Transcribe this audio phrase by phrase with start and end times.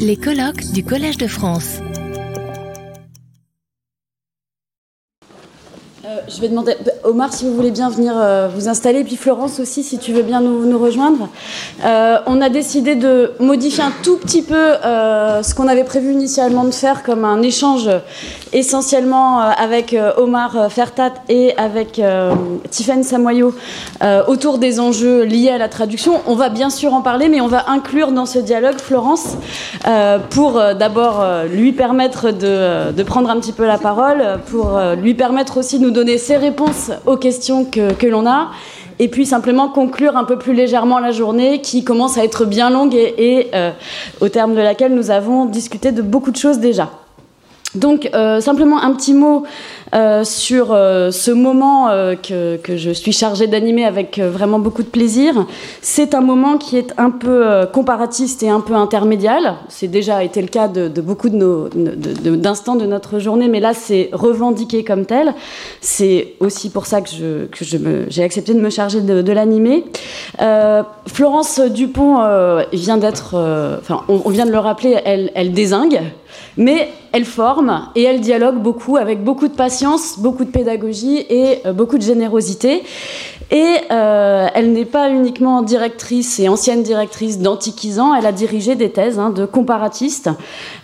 [0.00, 1.78] Les colloques du Collège de France.
[6.06, 9.58] Euh, je vais demander, Omar, si vous voulez bien venir euh, vous installer, puis Florence
[9.58, 11.28] aussi, si tu veux bien nous, rejoindre.
[11.84, 16.64] Euh, on a décidé de modifier un tout petit peu ce qu'on avait prévu initialement
[16.64, 17.88] de faire comme un échange
[18.52, 22.00] essentiellement avec Omar Fertat et avec
[22.70, 23.54] Tiffaine Samoyo
[24.28, 26.20] autour des enjeux liés à la traduction.
[26.26, 29.36] On va bien sûr en parler, mais on va inclure dans ce dialogue Florence
[30.30, 35.56] pour d'abord lui permettre de, de, prendre un petit peu la parole, pour lui permettre
[35.56, 38.50] aussi de nous donner ses réponses aux questions que, l'on a,
[38.98, 42.68] et puis simplement conclure un peu plus légèrement la journée qui commence à être bien
[42.68, 43.70] longue et, euh,
[44.20, 46.90] au terme de laquelle nous avons discuté de beaucoup de choses déjà.
[47.74, 49.44] Donc euh, simplement un petit mot
[49.94, 51.88] euh, sur euh, ce moment
[52.22, 55.46] que, que, je suis chargée d'animer avec vraiment beaucoup de plaisir.
[55.80, 59.54] C'est un moment qui est un peu comparatiste et un peu intermédial.
[59.68, 64.10] C'est déjà été le cas de, de beaucoup d'instants de, notre journée, mais là c'est
[64.12, 65.34] revendiqué comme tel.
[65.80, 67.10] C'est aussi pour ça que
[68.08, 69.84] j'ai accepté de me charger de, l'animer.
[71.06, 72.18] Florence Dupont
[72.72, 73.34] vient d'être,
[73.80, 76.00] enfin on, vient de le rappeler, elle, elle désingue
[76.56, 79.75] mais elle forme et elle dialogue beaucoup avec beaucoup de patience,
[80.18, 82.82] beaucoup de pédagogie et euh, beaucoup de générosité.
[83.50, 88.90] Et euh, elle n'est pas uniquement directrice et ancienne directrice d'Antiquisant, elle a dirigé des
[88.90, 90.30] thèses hein, de comparatistes,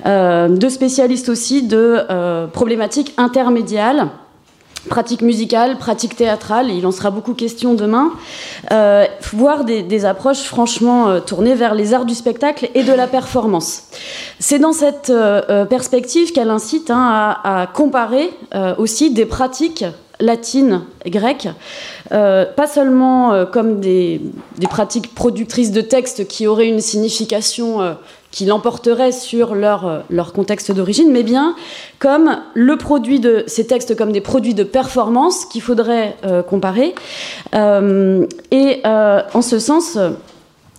[0.06, 4.08] euh, de spécialistes aussi de problématiques intermédiales
[4.88, 8.12] pratique musicale, pratique théâtrale, il en sera beaucoup question demain,
[8.72, 13.06] euh, voire des, approches franchement euh, tournées vers les arts du spectacle et de la
[13.06, 13.84] performance.
[14.38, 18.30] C'est dans cette euh, perspective qu'elle incite hein, à, comparer
[18.78, 19.84] aussi des pratiques
[20.20, 21.48] latines grecques,
[22.10, 24.20] pas seulement comme des,
[24.68, 27.96] pratiques productrices de textes qui auraient une signification
[28.32, 31.54] qui l'emporteraient sur leur, euh, leur contexte d'origine, mais bien
[32.00, 36.94] comme le produit de ces textes comme des produits de performance qu'il faudrait euh, comparer.
[37.54, 39.98] Euh, et en ce sens,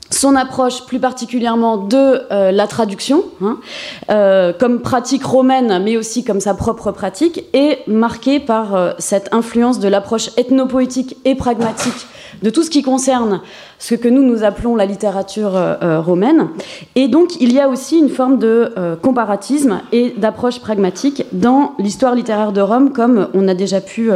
[0.10, 6.54] son approche plus particulièrement de la traduction, hein, comme pratique romaine, mais aussi comme sa
[6.54, 12.08] propre pratique, est marquée par cette influence de l'approche ethnopoétique et pragmatique
[12.42, 13.42] de tout ce qui concerne
[13.84, 16.48] ce que nous nous appelons la littérature euh, euh, romaine.
[16.96, 21.74] Et donc il y a aussi une forme de euh, comparatisme et d'approche pragmatique dans
[21.80, 24.10] l'histoire littéraire de Rome, comme on a déjà pu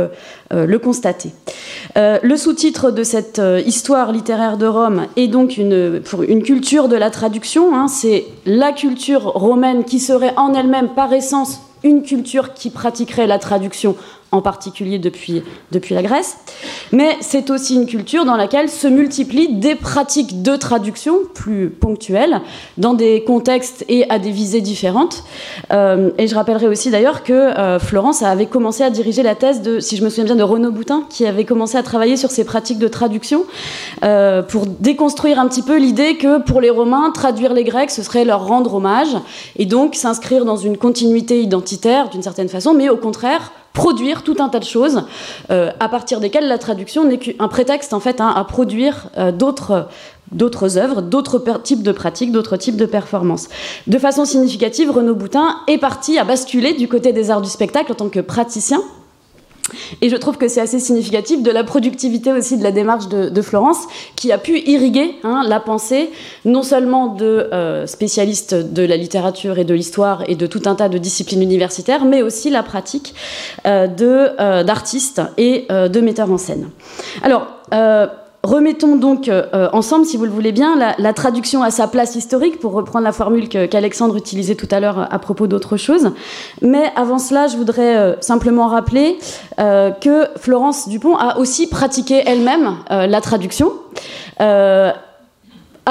[0.51, 1.31] le constater.
[1.95, 6.01] le sous-titre de cette histoire littéraire de Rome est donc une,
[6.43, 7.75] culture de la traduction.
[7.75, 13.27] Hein, c'est la culture romaine qui serait en elle-même par essence une culture qui pratiquerait
[13.27, 13.95] la traduction
[14.31, 16.37] en particulier depuis, depuis la Grèce,
[16.91, 22.41] mais c'est aussi une culture dans laquelle se multiplient des pratiques de traduction plus ponctuelles,
[22.77, 25.23] dans des contextes et à des visées différentes.
[25.71, 29.61] Euh, et je rappellerai aussi d'ailleurs que euh, Florence avait commencé à diriger la thèse
[29.61, 32.31] de, si je me souviens bien, de Renaud Boutin, qui avait commencé à travailler sur
[32.31, 33.45] ces pratiques de traduction
[34.03, 38.03] euh, pour déconstruire un petit peu l'idée que pour les Romains, traduire les Grecs, ce
[38.03, 39.15] serait leur rendre hommage,
[39.55, 44.35] et donc s'inscrire dans une continuité identitaire d'une certaine façon, mais au contraire, produire tout
[44.39, 45.03] un tas de choses
[45.51, 49.31] euh, à partir desquelles la traduction n'est qu'un prétexte en fait hein, à produire euh,
[49.31, 49.87] d'autres
[50.33, 53.47] d'autres œuvres, d'autres types de pratiques, d'autres types de performances.
[53.87, 57.93] De façon significative, Renaud Boutin est parti à basculer du côté des arts du spectacle
[57.93, 58.81] en tant que praticien
[60.01, 63.41] et je trouve que c'est assez significatif de la productivité aussi de la démarche de,
[63.41, 63.79] Florence,
[64.15, 66.09] qui a pu irriguer hein, la pensée
[66.45, 70.75] non seulement de euh, spécialistes de la littérature et de l'histoire et de tout un
[70.75, 73.13] tas de disciplines universitaires, mais aussi la pratique
[73.65, 76.69] euh, euh, d'artistes et de metteurs en scène.
[77.21, 77.47] Alors,
[78.47, 82.61] Remettons donc euh, ensemble, si vous le voulez bien, la, traduction à sa place historique,
[82.61, 86.11] pour reprendre la formule qu'Alexandre utilisait tout à l'heure à propos d'autre chose.
[86.61, 89.17] Mais avant cela, je voudrais euh, simplement rappeler
[89.59, 93.73] euh, que Florence Dupont a aussi pratiqué elle-même la traduction.
[94.39, 94.93] à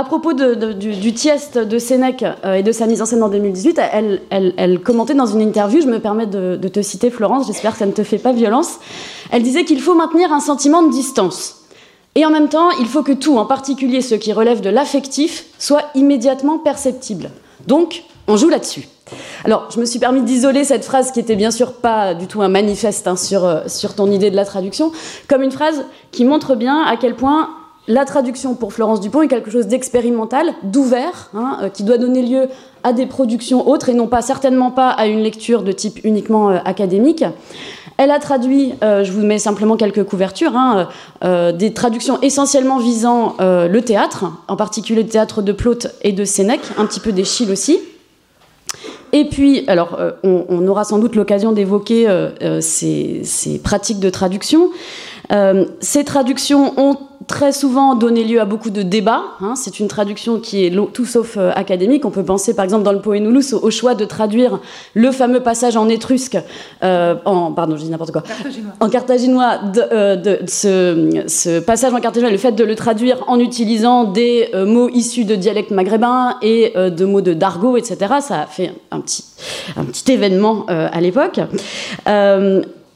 [0.07, 2.25] propos du, du, Tieste de Sénèque
[2.55, 3.79] et de sa mise en scène en 2018,
[4.31, 7.79] elle, commentait dans une interview, je me permets de, de te citer Florence, j'espère que
[7.79, 8.79] ça ne te fait pas violence,
[9.31, 11.66] elle disait qu'il faut maintenir un sentiment de distance.
[12.17, 15.45] Et en même temps, il faut que tout, en particulier ce qui relève de l'affectif,
[15.59, 17.31] soit immédiatement perceptible.
[17.67, 18.89] Donc, on joue là-dessus.
[19.45, 22.41] Alors, je me suis permis d'isoler cette phrase qui était bien sûr pas du tout
[22.41, 24.93] un manifeste hein, sur, euh, sur ton idée de la traduction,
[25.29, 27.51] comme une phrase qui montre bien à quel point
[27.87, 32.23] la traduction pour Florence Dupont est quelque chose d'expérimental, d'ouvert, hein, euh, qui doit donner
[32.23, 32.49] lieu
[32.83, 36.51] à des productions autres et non pas certainement pas à une lecture de type uniquement
[36.51, 37.25] euh, académique.
[37.99, 40.89] Elle a traduit, je vous mets simplement quelques couvertures, hein,
[41.53, 46.61] des traductions essentiellement visant le théâtre, en particulier le théâtre de Plaute et de Sénèque,
[46.77, 47.79] un petit peu d'Échille aussi.
[49.13, 52.07] Et puis, alors, on, aura sans doute l'occasion d'évoquer
[52.61, 54.71] ces, pratiques de traduction.
[55.81, 59.25] ces traductions ont très souvent donné lieu à beaucoup de débats.
[59.41, 59.55] Hein.
[59.57, 62.05] C'est une traduction qui est tout sauf euh, académique.
[62.05, 64.61] On peut penser par exemple dans le Poénoulous au, au choix de traduire
[64.95, 66.39] le fameux passage en étrusque,
[66.83, 68.23] euh, en, pardon, je dis n'importe quoi,
[68.81, 74.05] en carthaginois, de, euh, ce, passage en carthaginois, le fait de le traduire en utilisant
[74.05, 78.15] des mots issus de dialectes maghrébins et de mots de d'argot, etc.
[78.21, 79.25] Ça a fait un petit,
[79.77, 81.41] un petit événement à l'époque.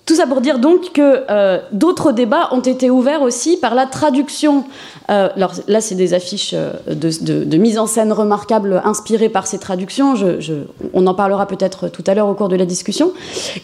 [0.06, 3.87] Tout ça pour dire donc que euh, d'autres débats ont été ouverts aussi par la
[3.87, 4.64] traduction.
[5.11, 9.58] Euh, alors là, c'est des affiches euh, de, mise en scène remarquables inspirées par ces
[9.58, 10.14] traductions.
[10.94, 13.12] on en parlera peut-être tout à l'heure au cours de la discussion.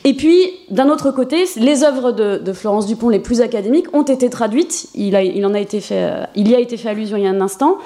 [0.05, 0.37] Et puis,
[0.71, 4.89] d'un autre côté, les œuvres de, Florence Dupont les plus académiques ont été traduites.
[4.95, 5.17] Il,
[5.47, 7.79] en a été fait, il y a été fait allusion il y a un instant.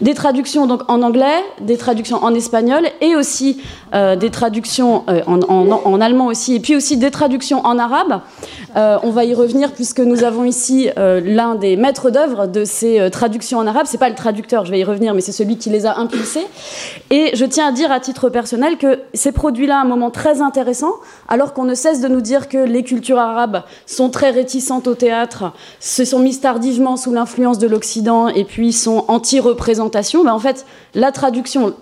[0.00, 3.58] Des traductions donc en anglais, des traductions en espagnol et aussi
[3.92, 8.07] des traductions en, en allemand aussi, et puis aussi des traductions en arabe
[8.76, 12.64] euh, on va y revenir puisque nous avons ici euh, l'un des maîtres d'œuvre de
[12.64, 13.86] ces euh, traductions en arabe.
[13.86, 16.46] C'est pas le traducteur, je vais y revenir, mais c'est celui qui les a impulsés.
[17.10, 20.92] Et je tiens à dire à titre personnel que ces produits-là, un moment très intéressant,
[21.28, 24.94] alors qu'on ne cesse de nous dire que les cultures arabes sont très réticentes au
[24.94, 30.24] théâtre, se sont mises tardivement sous l'influence de l'Occident et puis sont anti-représentation.
[30.24, 31.74] Ben, en fait, la traduction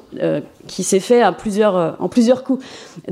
[0.67, 1.31] qui s'est fait euh,
[1.99, 2.65] en plusieurs coups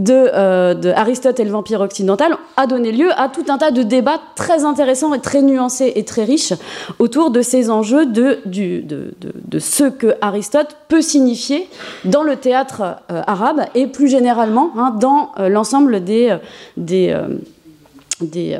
[0.08, 3.82] euh, de, Aristote et le vampire occidental a donné lieu à tout un tas de
[3.82, 6.54] débats très intéressants et très nuancés et très riches
[6.98, 8.40] autour de ces enjeux de,
[9.58, 11.68] ce que Aristote peut signifier
[12.04, 16.36] dans le théâtre euh, arabe et plus généralement hein, dans l'ensemble des
[18.28, 18.58] des,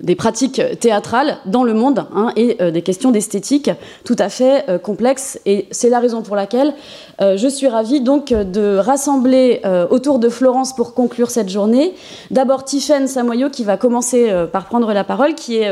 [0.00, 3.70] des, pratiques théâtrales dans le monde hein, et des questions d'esthétique
[4.04, 5.38] tout à fait complexes.
[5.46, 6.74] Et c'est la raison pour laquelle
[7.20, 11.94] euh, je suis ravie donc de rassembler euh, autour de Florence pour conclure cette journée.
[12.30, 15.70] D'abord Tiffaine Samoyo qui va commencer euh, par prendre la parole, qui est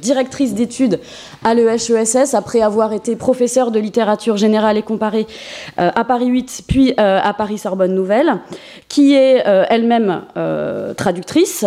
[0.00, 1.00] directrice d'études
[1.44, 5.26] à l'EHESS après avoir été professeure de littérature générale et comparée
[5.76, 8.38] à Paris 8 puis à Paris Sorbonne Nouvelle,
[8.88, 10.22] qui est elle-même
[10.96, 11.64] traductrice,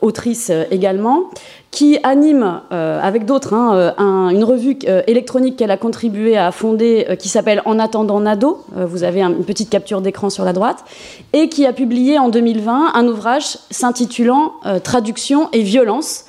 [0.00, 1.30] autrice également
[1.70, 6.50] qui anime euh, avec d'autres hein, euh, une revue euh, électronique qu'elle a contribué à
[6.50, 8.64] fonder qui s'appelle En attendant Nado.
[8.74, 10.84] vous avez une petite capture d'écran sur la droite.
[11.32, 16.24] Et qui a publié en 2020 un ouvrage s'intitulant Traduction et violence.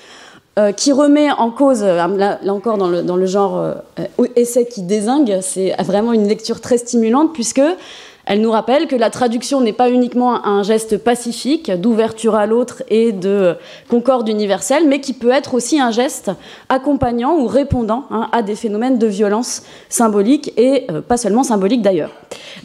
[0.76, 3.76] Qui remet en cause, là, encore dans le, dans le genre
[4.36, 7.62] essai qui désingue, c'est vraiment une lecture très stimulante puisque
[8.30, 12.84] elle nous rappelle que la traduction n'est pas uniquement un geste pacifique d'ouverture à l'autre
[12.88, 13.56] et de
[13.90, 16.30] concorde universelle, mais qui peut être aussi un geste
[16.70, 21.82] accompagnant ou répondant hein, à des phénomènes de violence symbolique et euh, pas seulement symbolique
[21.82, 22.12] d'ailleurs.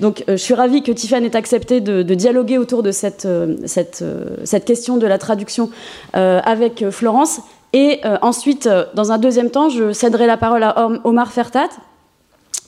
[0.00, 2.91] Donc euh, je suis ravie que Tiffany ait accepté de, dialoguer autour de
[3.25, 5.70] euh, cette, question de la traduction
[6.12, 7.41] avec Florence.
[7.76, 11.70] Et ensuite, dans un deuxième temps, je céderai la parole à Omar Fertat,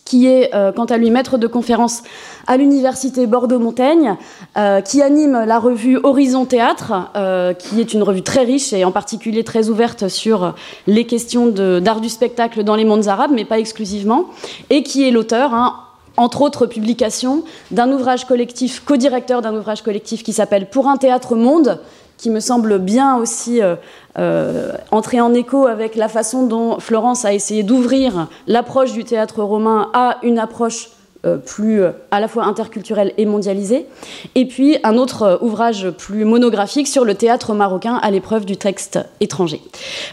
[0.06, 2.02] qui est euh, quant à lui maître de conférence
[2.46, 4.16] à l'université Bordeaux-Montaigne,
[4.56, 8.84] euh, qui anime la revue Horizon Théâtre, euh, qui est une revue très riche et
[8.84, 10.54] en particulier très ouverte sur
[10.86, 14.26] les questions d'art du spectacle dans les mondes arabes, mais pas exclusivement,
[14.70, 15.74] et qui est l'auteur, hein,
[16.16, 17.42] entre autres publications,
[17.72, 21.80] d'un ouvrage collectif, co-directeur d'un ouvrage collectif qui s'appelle Pour un théâtre monde,
[22.16, 23.76] qui me semble bien aussi euh,
[24.18, 29.42] euh, entrer en écho avec la façon dont Florence a essayé d'ouvrir l'approche du théâtre
[29.42, 30.90] romain à une approche
[31.26, 33.86] euh, plus à la fois interculturelle et mondialisée.
[34.34, 38.98] Et puis un autre ouvrage plus monographique sur le théâtre marocain à l'épreuve du texte
[39.20, 39.60] étranger.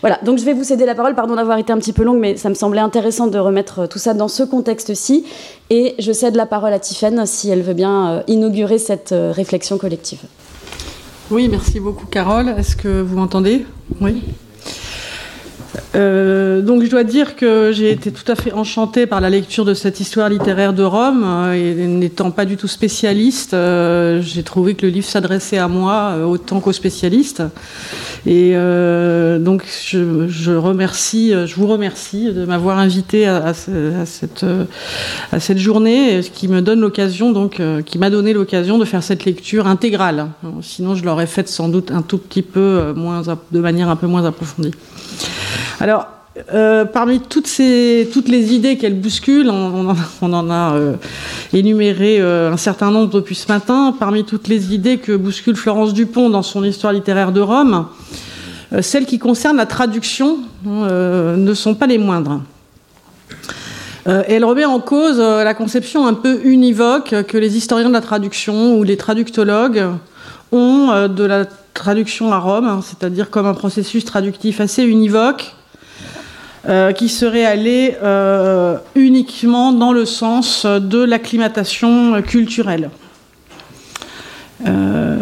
[0.01, 2.19] Voilà, donc je vais vous céder la parole, pardon d'avoir été un petit peu longue,
[2.19, 5.25] mais ça me semblait intéressant de remettre tout ça dans ce contexte-ci.
[5.69, 10.19] Et je cède la parole à Tiffaine si elle veut bien inaugurer cette réflexion collective.
[11.31, 12.49] Oui, merci beaucoup Carole.
[12.57, 13.65] Est-ce que vous m'entendez?
[14.01, 14.21] Oui.
[15.95, 19.63] Euh, donc je dois dire que j'ai été tout à fait enchantée par la lecture
[19.63, 24.41] de cette histoire littéraire de Rome euh, et n'étant pas du tout spécialiste, euh, j'ai
[24.41, 27.43] trouvé que le livre s'adressait à moi autant qu'aux spécialistes.
[28.25, 34.45] Et donc je, remercie, je vous remercie de m'avoir invité à, cette,
[35.31, 39.25] à cette journée, qui me donne l'occasion donc qui m'a donné l'occasion de faire cette
[39.25, 40.27] lecture intégrale.
[40.61, 44.07] Sinon je l'aurais faite sans doute un tout petit peu moins de manière un peu
[44.07, 44.71] moins approfondie.
[45.83, 46.07] Alors,
[46.53, 49.89] euh, parmi toutes, les idées qu'elle bouscule, on,
[50.21, 50.93] en a euh,
[51.51, 55.93] énuméré euh, un certain nombre depuis ce matin, parmi toutes les idées que bouscule Florence
[55.93, 57.87] Dupont dans son histoire littéraire de Rome,
[58.79, 62.39] celles qui concernent la traduction ne sont pas les moindres.
[64.05, 68.77] elle remet en cause la conception un peu univoque que les historiens de la traduction
[68.77, 69.83] ou les traductologues
[70.53, 75.53] ont de la traduction à Rome, hein, c'est-à-dire comme un processus traductif assez univoque,
[76.65, 82.89] euh, qui serait allé euh, uniquement dans le sens de l'acclimatation culturelle.
[84.65, 85.17] Euh,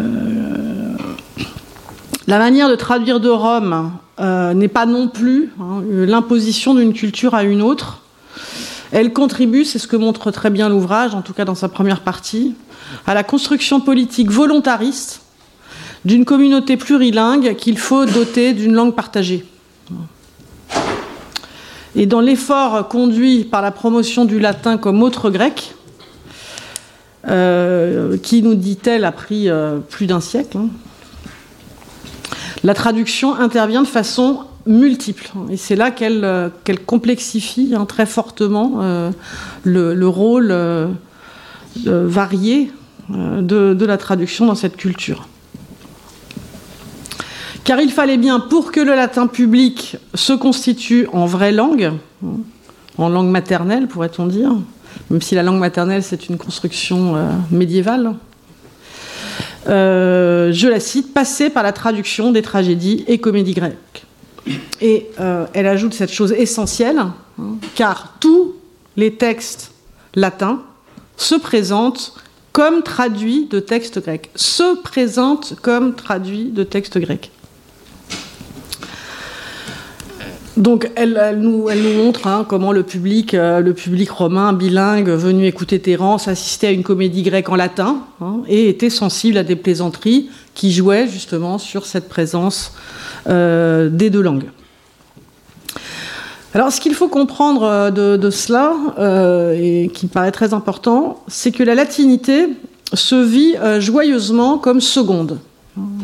[2.28, 3.90] la manière de traduire de Rome
[4.54, 8.02] n'est pas non plus hein, l'imposition d'une culture à une autre.
[8.92, 12.02] Elle contribue, c'est ce que montre très bien l'ouvrage, en tout cas dans sa première
[12.02, 12.54] partie,
[13.04, 15.22] à la construction politique volontariste
[16.04, 19.44] d'une communauté plurilingue qu'il faut doter d'une langue partagée.
[21.94, 25.74] Et dans l'effort conduit par la promotion du latin comme autre grec,
[27.28, 30.68] euh, qui nous dit-elle a pris euh, plus d'un siècle, hein,
[32.64, 35.30] la traduction intervient de façon multiple.
[35.48, 36.48] Et c'est là qu'elle euh,
[36.84, 38.80] complexifie hein, très fortement
[39.62, 40.54] le, rôle
[41.84, 42.72] varié
[43.08, 45.28] de la traduction dans cette culture
[47.64, 51.92] car il fallait bien, pour que le latin public se constitue en vraie langue,
[52.98, 54.52] en langue maternelle, pourrait-on dire,
[55.10, 58.14] même si la langue maternelle, c'est une construction euh, médiévale,
[59.68, 64.04] euh, je la cite, passer par la traduction des tragédies et comédies grecques.
[64.80, 67.14] Et euh, elle ajoute cette chose essentielle, hein,
[67.76, 68.54] car tous
[68.96, 69.72] les textes
[70.14, 70.62] latins
[71.16, 72.14] se présentent
[72.52, 77.30] comme traduits de textes grecs, se présentent comme traduits de textes grecs.
[80.56, 85.80] Donc elle, nous, montre hein, comment le public, euh, le public romain bilingue venu écouter
[85.80, 90.28] Terence assistait à une comédie grecque en latin hein, et était sensible à des plaisanteries
[90.54, 92.74] qui jouaient justement sur cette présence
[93.28, 94.50] euh, des deux langues.
[96.52, 98.74] Alors ce qu'il faut comprendre euh, de, cela,
[99.54, 102.48] et qui me paraît très important, c'est que la latinité
[102.92, 105.38] se vit joyeusement comme seconde.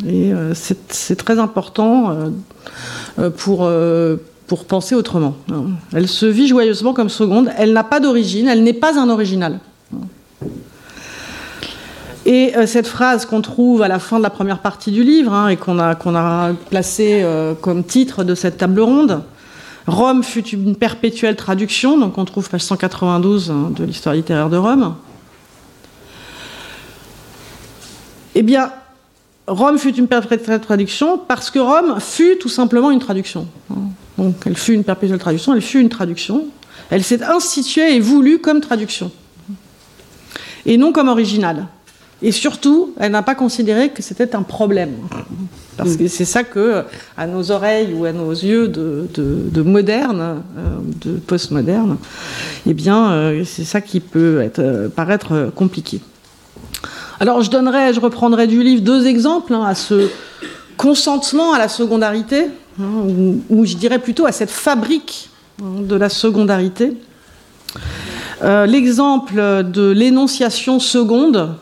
[0.07, 2.15] Et c'est très important
[3.37, 3.69] pour
[4.49, 5.35] pour penser autrement.
[5.93, 9.59] Elle se vit joyeusement comme seconde, elle n'a pas d'origine, elle n'est pas un original.
[12.25, 15.33] Et euh, cette phrase qu'on trouve à la fin de la première partie du livre
[15.33, 19.21] hein, et qu'on a, placée euh, comme titre de cette table ronde,
[19.87, 24.57] Rome fut une perpétuelle traduction, donc on trouve page 192 hein, de l'histoire littéraire de
[24.57, 24.95] Rome.
[28.35, 28.71] Eh bien,
[29.49, 33.47] Rome fut une perpétuelle traduction parce que Rome fut tout simplement une traduction.
[34.17, 36.45] Donc elle fut une perpétuelle traduction, elle fut une traduction.
[36.89, 39.11] Elle s'est instituée et voulue comme traduction.
[40.65, 41.67] Et non comme originale.
[42.21, 44.93] Et surtout, elle n'a pas considéré que c'était un problème.
[45.77, 46.83] Parce que c'est ça que,
[47.15, 51.97] à nos oreilles ou à nos yeux de, de, moderne, euh, de postmoderne,
[52.67, 56.01] eh bien, euh, c'est ça qui peut euh, paraître compliqué.
[57.19, 60.09] Alors, je donnerai, je reprendrai du livre deux exemples hein, à ce
[60.77, 62.47] consentement à la secondarité,
[62.79, 63.03] Hein,
[63.49, 65.29] ou, je dirais plutôt à cette fabrique
[65.61, 66.93] hein, de la secondarité.
[68.41, 71.55] Euh, l'exemple de l'énonciation seconde,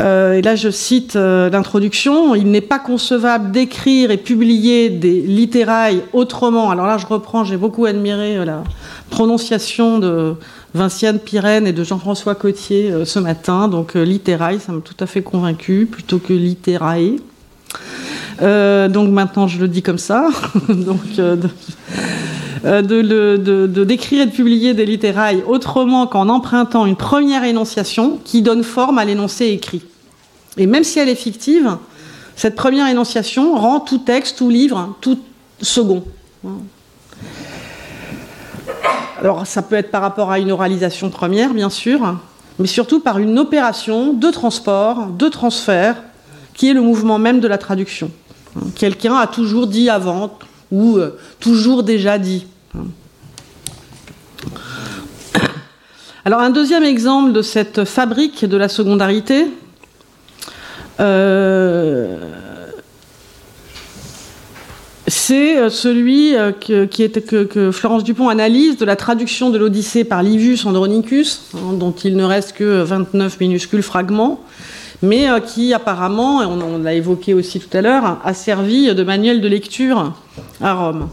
[0.00, 5.20] euh, et là je cite euh, l'introduction, il n'est pas concevable d'écrire et publier des
[5.20, 6.70] littérailles autrement.
[6.70, 8.64] Alors là je reprends, j'ai beaucoup admiré la
[9.10, 10.34] prononciation de
[10.74, 13.68] Vinciane Pirenne et de Jean-François Cotier ce matin.
[13.68, 17.18] Donc littéraille, ça m'a tout à fait convaincu, plutôt que littérae.
[18.42, 20.28] Euh, donc maintenant, je le dis comme ça.
[21.18, 21.36] euh,
[22.64, 28.42] euh, de, d'écrire et de publier des littérailles autrement qu'en empruntant une première énonciation qui
[28.42, 29.82] donne forme à l'énoncé écrit.
[30.56, 31.76] Et même si elle est fictive,
[32.34, 35.18] cette première énonciation rend tout texte, tout livre, tout
[35.60, 36.04] second.
[39.20, 42.16] Alors ça peut être par rapport à une oralisation première, bien sûr,
[42.58, 45.96] mais surtout par une opération de transport, de transfert,
[46.54, 48.10] qui est le mouvement même de la traduction.
[48.74, 50.38] Quelqu'un a toujours dit avant
[50.70, 52.46] ou euh, toujours déjà dit.
[56.24, 59.46] Alors un deuxième exemple de cette fabrique de la secondarité,
[60.98, 62.16] euh,
[65.08, 70.66] c'est euh, celui était, que, Florence Dupont analyse de la traduction de l'Odyssée par Livius
[70.66, 74.40] Andronicus, hein, dont il ne reste que 29 minuscules fragments,
[75.02, 79.02] mais euh, qui apparemment, on, on l'a évoqué aussi tout à l'heure, a servi de
[79.04, 80.14] manuel de lecture
[80.60, 81.08] à Rome.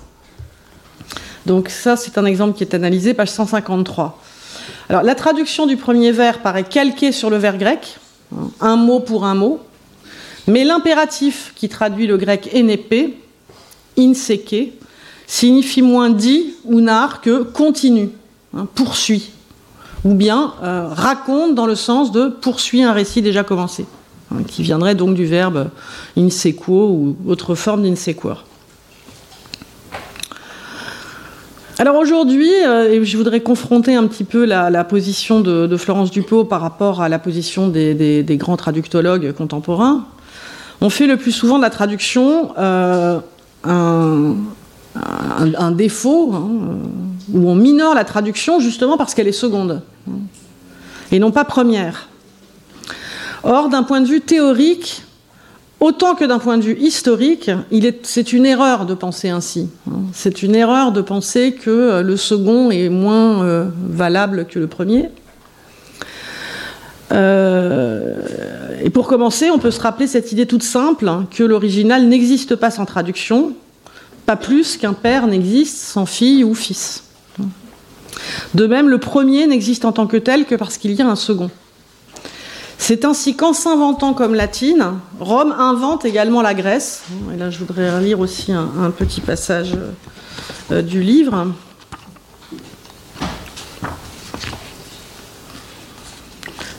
[1.46, 4.20] Donc ça, c'est un exemple qui est analysé, page 153.
[4.90, 7.98] Alors la traduction du premier vers paraît calquée sur le vers grec,
[8.36, 9.60] hein, un mot pour un mot,
[10.48, 13.18] Mais l'impératif qui traduit le grec énépé,
[13.98, 14.74] inseke,
[15.28, 18.10] signifie moins dit ou nar que continue,
[18.56, 19.32] hein, poursuit,
[20.04, 23.86] ou bien euh, raconte dans le sens de poursuit un récit déjà commencé,
[24.32, 25.70] hein, qui viendrait donc du verbe
[26.18, 28.46] insequo ou autre forme d'insequor.
[31.80, 36.62] Alors aujourd'hui, euh, je voudrais confronter un petit peu la, position de, Florence Dupont par
[36.62, 40.06] rapport à la position des, grands traductologues contemporains.
[40.82, 43.20] On fait le plus souvent la traduction euh,
[43.64, 44.36] un,
[45.72, 49.82] défaut, hein, euh, où on minore la traduction justement parce qu'elle est seconde,
[51.12, 52.10] et non pas première.
[53.44, 55.04] Or, d'un point de vue théorique,
[55.84, 57.52] Autant que d'un point de vue historique,
[58.04, 59.68] c'est une erreur de penser ainsi.
[59.92, 60.04] Hein.
[60.14, 64.68] C'est une erreur de penser que euh, le second est moins euh, valable que le
[64.68, 65.10] premier.
[67.14, 68.16] Euh,
[68.84, 72.56] et pour commencer, on peut se rappeler cette idée toute simple hein, que l'original n'existe
[72.56, 73.54] pas sans traduction,
[74.26, 77.04] pas plus qu'un père n'existe sans fille ou fils.
[78.54, 81.16] De même, le premier n'existe en tant que tel que parce qu'il y a un
[81.16, 81.50] second.
[82.78, 87.04] C'est ainsi qu'en s'inventant comme latine, Rome invente également la Grèce.
[87.34, 89.74] Et là, je voudrais lire aussi un, petit passage
[90.72, 91.48] euh, du livre.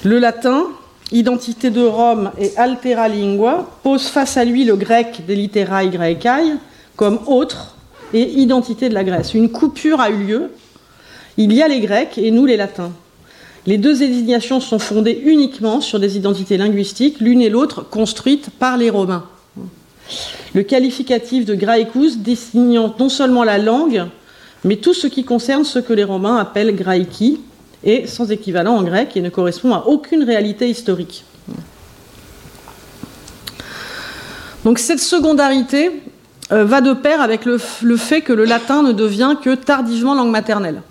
[0.05, 0.67] Le latin,
[1.13, 6.59] identité de Rome et altera lingua, pose face à lui le grec des litterae graecae
[6.95, 7.75] comme autre
[8.13, 9.33] et identité de la Grèce.
[9.33, 10.51] Une coupure a eu lieu.
[11.39, 12.93] Il y a les Grecs et nous les Latins.
[13.67, 18.77] Les deux désignations sont fondées uniquement sur des identités linguistiques, l'une et l'autre construites par
[18.77, 19.25] les Romains.
[20.55, 24.05] Le qualificatif de graecus désignant non seulement la langue,
[24.65, 27.41] mais tout ce qui concerne ce que les Romains appellent graeki,
[27.85, 31.25] est sans équivalent en grec et ne correspond à aucune réalité historique.
[34.65, 35.91] Donc cette secondarité
[36.53, 40.31] euh, va de pair avec le, fait que le latin ne devient que tardivement langue
[40.31, 40.83] maternelle.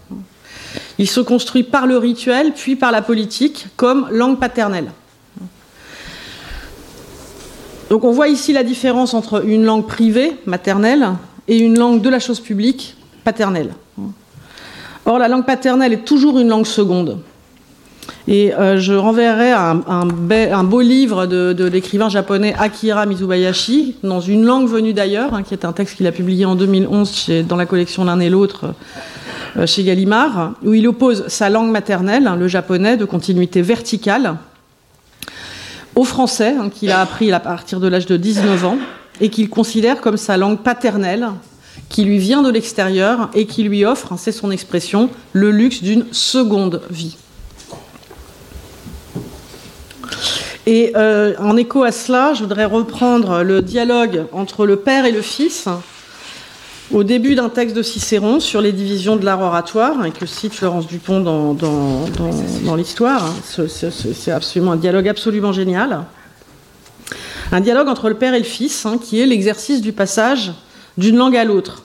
[0.99, 4.91] Il se construit par le rituel, puis par la politique, comme langue paternelle.
[7.89, 11.09] Donc on voit ici la différence entre une langue privée, maternelle,
[11.47, 13.73] et une langue de la chose publique, paternelle.
[15.05, 17.19] Or, la langue paternelle est toujours une langue seconde.
[18.27, 24.67] Et euh, je renverrai un, beau livre de, l'écrivain japonais Akira Mizubayashi, dans une langue
[24.67, 28.05] venue d'ailleurs, hein, qui est un texte qu'il a publié en 2011 dans la collection
[28.05, 28.73] L'un et l'autre
[29.57, 34.37] euh, chez Gallimard, où il oppose sa langue maternelle, hein, le japonais, de continuité verticale,
[35.95, 38.77] au français, hein, qu'il a appris à partir de l'âge de 19 ans,
[39.21, 41.27] et qu'il considère comme sa langue paternelle,
[41.89, 45.83] qui lui vient de l'extérieur et qui lui offre, hein, c'est son expression, le luxe
[45.83, 47.17] d'une seconde vie.
[50.65, 55.11] Et euh, en écho à cela, je voudrais reprendre le dialogue entre le père et
[55.11, 55.67] le fils,
[56.91, 60.53] au début d'un texte de Cicéron sur les divisions de l'art oratoire, avec le cite
[60.53, 63.25] Florence Dupont dans, l'histoire.
[63.25, 63.65] Hein.
[63.67, 66.05] C'est absolument un dialogue absolument génial.
[67.51, 70.53] Un dialogue entre le père et le fils, hein, qui est l'exercice du passage
[70.97, 71.83] d'une langue à l'autre.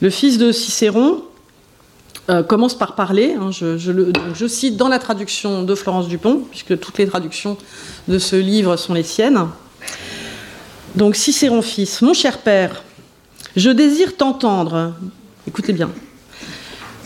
[0.00, 1.22] Le fils de Cicéron
[2.30, 3.34] euh, commence par parler.
[3.40, 7.56] Hein, je, je, cite dans la traduction de Florence Dupont, puisque toutes les traductions
[8.06, 9.48] de ce livre sont les siennes.
[10.94, 12.82] Donc Cicéron fils, mon cher père,
[13.56, 14.94] je désire t'entendre.
[15.46, 15.90] Écoutez bien.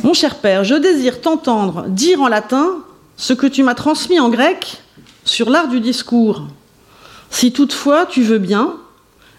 [0.02, 2.78] Mon cher père, je désire t'entendre dire en latin
[3.16, 4.82] ce que tu m'as transmis en grec
[5.24, 6.42] sur l'art du discours,
[7.30, 8.74] si toutefois tu veux bien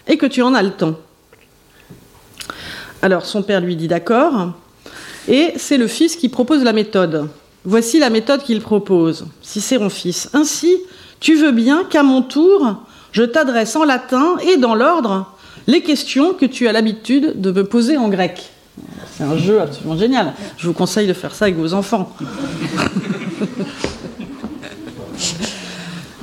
[0.06, 0.96] et que tu en as le temps.
[3.02, 4.52] Alors son père lui dit d'accord,
[5.28, 7.28] et c'est le fils qui propose la méthode.
[7.64, 10.28] Voici la méthode qu'il propose, Cicéron fils.
[10.34, 10.76] Ainsi,
[11.20, 12.76] tu veux bien qu'à mon tour,
[13.12, 15.30] je t'adresse en latin et dans l'ordre
[15.66, 18.50] les questions que tu as l'habitude de me poser en grec.
[19.16, 20.34] C'est un jeu absolument génial.
[20.58, 22.14] Je vous conseille de faire ça avec vos enfants.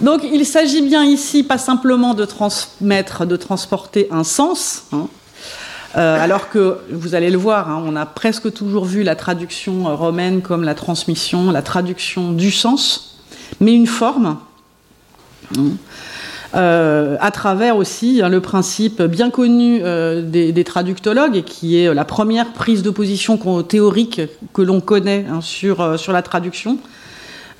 [0.01, 5.07] Donc il s'agit bien ici pas simplement de transmettre, de transporter un sens, hein.
[5.97, 9.95] Euh, alors que vous allez le voir, hein, on a presque toujours vu la traduction
[9.95, 13.19] romaine comme la transmission, la traduction du sens,
[13.59, 14.37] mais une forme.
[15.57, 15.71] Hein.
[16.53, 21.93] Euh, à travers aussi hein, le principe bien connu euh, des, traductologues, et qui est
[21.93, 24.21] la première prise de position théorique
[24.53, 26.77] que l'on connaît sur, euh, la traduction.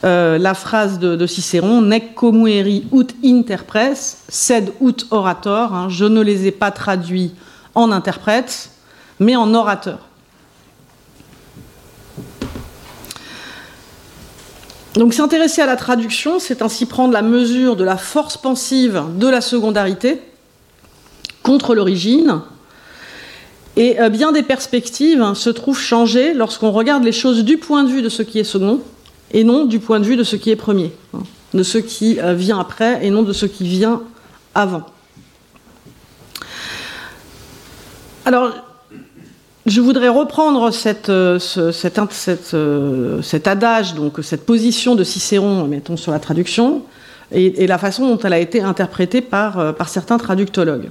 [0.04, 3.96] la phrase de, Cicéron, Nec comueri ut interpres,
[4.28, 7.34] sed ut orator, je ne les ai pas traduits
[7.76, 8.70] en interprète,
[9.20, 10.00] mais en orateur.
[14.96, 19.28] Donc s'intéresser à la traduction, c'est ainsi prendre la mesure de la force pensive de
[19.28, 20.22] la secondarité
[21.44, 22.42] contre l'origine.
[23.78, 27.84] Et euh, bien des perspectives hein, se trouvent changées lorsqu'on regarde les choses du point
[27.84, 28.82] de vue de ce qui est second
[29.32, 32.20] et non du point de vue de ce qui est premier, hein, de ce qui
[32.20, 34.02] euh, vient après et non de ce qui vient
[34.56, 34.84] avant.
[38.32, 38.54] Alors,
[39.66, 40.72] je voudrais reprendre
[41.10, 41.40] euh,
[42.54, 46.84] euh, cet adage, donc cette position de Cicéron, mettons, sur la traduction,
[47.34, 50.90] et, la façon dont elle a été interprétée par, euh, certains traductologues.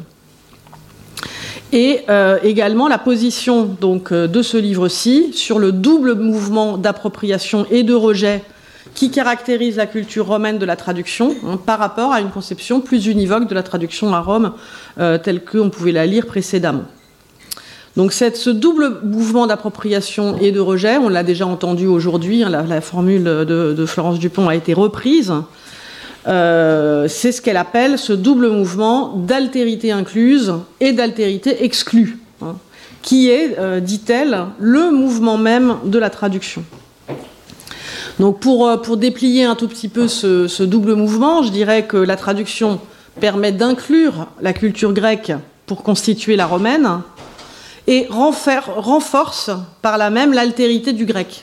[1.72, 2.00] Et
[2.42, 8.42] également la position donc, de ce livre-ci sur le double mouvement d'appropriation et de rejet
[8.92, 13.06] qui caractérise la culture romaine de la traduction hein, par rapport à une conception plus
[13.06, 14.52] univoque de la traduction à Rome
[15.22, 16.84] telle qu'on pouvait la lire précédemment.
[17.96, 22.80] Donc ce double mouvement d'appropriation et de rejet, on l'a déjà entendu aujourd'hui, hein, la,
[22.80, 25.32] formule de, Florence Dupont a été reprise,
[26.28, 32.56] euh, c'est ce qu'elle appelle ce double mouvement d'altérité incluse et d'altérité exclue, hein,
[33.02, 36.62] qui est, euh, dit-elle, le mouvement même de la traduction.
[38.20, 42.16] Donc pour, euh, déplier un tout petit peu ce double mouvement, je dirais que la
[42.16, 42.80] traduction
[43.18, 45.32] permet d'inclure la culture grecque
[45.66, 47.00] pour constituer la romaine,
[47.90, 49.50] et renforce
[49.82, 51.42] par là même l'altérité du grec.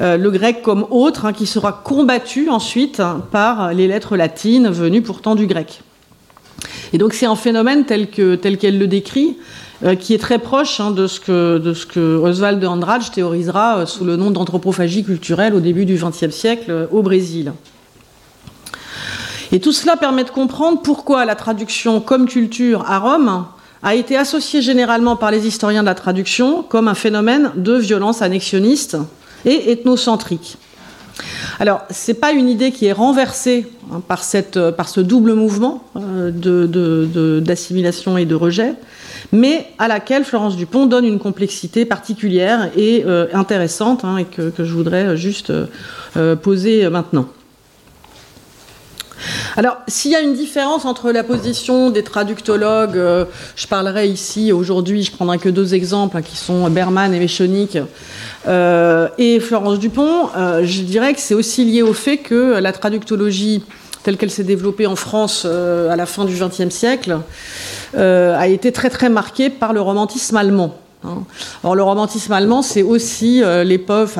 [0.00, 5.02] Euh, le grec comme autre, hein, qui sera combattu ensuite par les lettres latines venues
[5.02, 5.82] pourtant du grec.
[6.94, 9.36] Et donc c'est un phénomène tel qu'elle le décrit,
[9.84, 13.02] euh, qui est très proche hein, de, ce que, de ce que Oswald de Andrade
[13.12, 17.52] théorisera euh, sous le nom d'anthropophagie culturelle au début du XXe siècle au Brésil.
[19.50, 23.44] Et tout cela permet de comprendre pourquoi la traduction comme culture à Rome
[23.82, 28.22] a été associé généralement par les historiens de la traduction comme un phénomène de violence
[28.22, 28.96] annexionniste
[29.44, 30.56] et ethnocentrique.
[31.58, 35.34] Alors, ce n'est pas une idée qui est renversée hein, par, cette, par, ce double
[35.34, 38.74] mouvement euh, d'assimilation et de rejet,
[39.32, 44.52] mais à laquelle Florence Dupont donne une complexité particulière et euh, intéressante, hein, et que,
[44.58, 45.52] je voudrais juste
[46.16, 47.28] euh, poser maintenant.
[49.56, 53.24] Alors, s'il y a une différence entre la position des traductologues, euh,
[53.56, 57.78] je parlerai ici aujourd'hui, je prendrai que deux exemples hein, qui sont Berman et Méchonic
[58.48, 62.72] euh, et Florence Dupont, euh, je dirais que c'est aussi lié au fait que la
[62.72, 63.64] traductologie
[64.02, 67.18] telle qu'elle s'est développée en France à la fin du XXe siècle
[67.96, 70.81] a été très très marquée par le romantisme allemand.
[71.04, 71.24] Hein.
[71.62, 73.64] Alors le romantisme allemand, c'est aussi euh,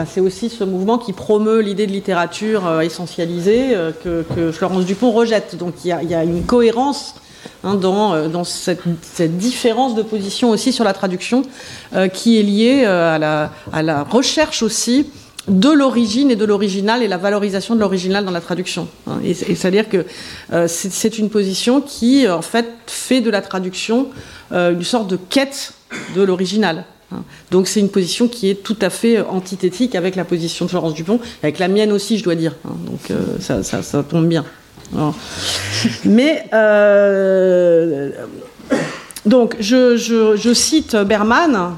[0.07, 5.12] c'est aussi ce mouvement qui promeut l'idée de littérature euh, essentialisée euh, que, Florence Dupont
[5.12, 5.57] rejette.
[5.57, 7.14] Donc il y a, une cohérence
[7.62, 11.42] hein, dans, cette, différence de position aussi sur la traduction
[12.12, 15.07] qui est liée à la, recherche aussi
[15.49, 18.87] de l'origine et de l'original et la valorisation de l'original dans la traduction.
[19.09, 19.18] Hein.
[19.25, 20.07] Et, c'est-à-dire que
[20.66, 24.09] c'est une position qui en fait fait de la traduction
[24.53, 25.75] une sorte de quête
[26.14, 26.85] de l'original.
[27.12, 27.22] Hein.
[27.50, 30.94] Donc c'est une position qui est tout à fait antithétique avec la position de Florence
[30.94, 32.55] Dupont, avec la mienne aussi, je dois dire.
[32.64, 32.72] Hein.
[32.87, 34.44] Donc euh, ça, tombe bien.
[36.05, 38.11] Mais euh,
[39.24, 41.76] donc je, cite Berman,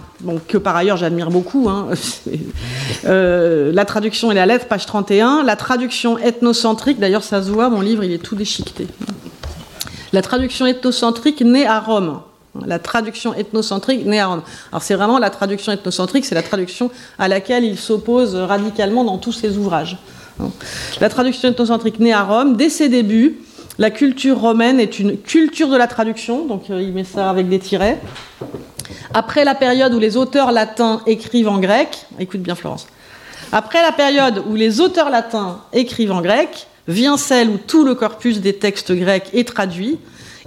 [0.48, 1.68] que par ailleurs j'admire beaucoup.
[1.68, 1.88] Hein.
[3.06, 5.42] Euh, la traduction et la lettre, page 31.
[5.42, 8.86] La traduction ethnocentrique, d'ailleurs ça se voit, mon livre il est tout déchiqueté.
[10.12, 12.20] La traduction ethnocentrique née à Rome
[12.64, 14.42] la traduction ethnocentrique née à Rome.
[14.70, 19.18] Alors c'est vraiment la traduction ethnocentrique, c'est la traduction à laquelle il s'oppose radicalement dans
[19.18, 19.98] tous ses ouvrages.
[21.00, 23.40] La traduction ethnocentrique née à Rome, dès ses débuts,
[23.78, 27.48] la culture romaine est une culture de la traduction, donc euh, il met ça avec
[27.48, 28.00] des tirets.
[29.12, 32.86] Après la période où les auteurs latins écrivent en grec, écoute bien Florence,
[33.52, 37.94] après la période où les auteurs latins écrivent en grec, vient celle où tout le
[37.94, 39.98] corpus des textes grecs est traduit,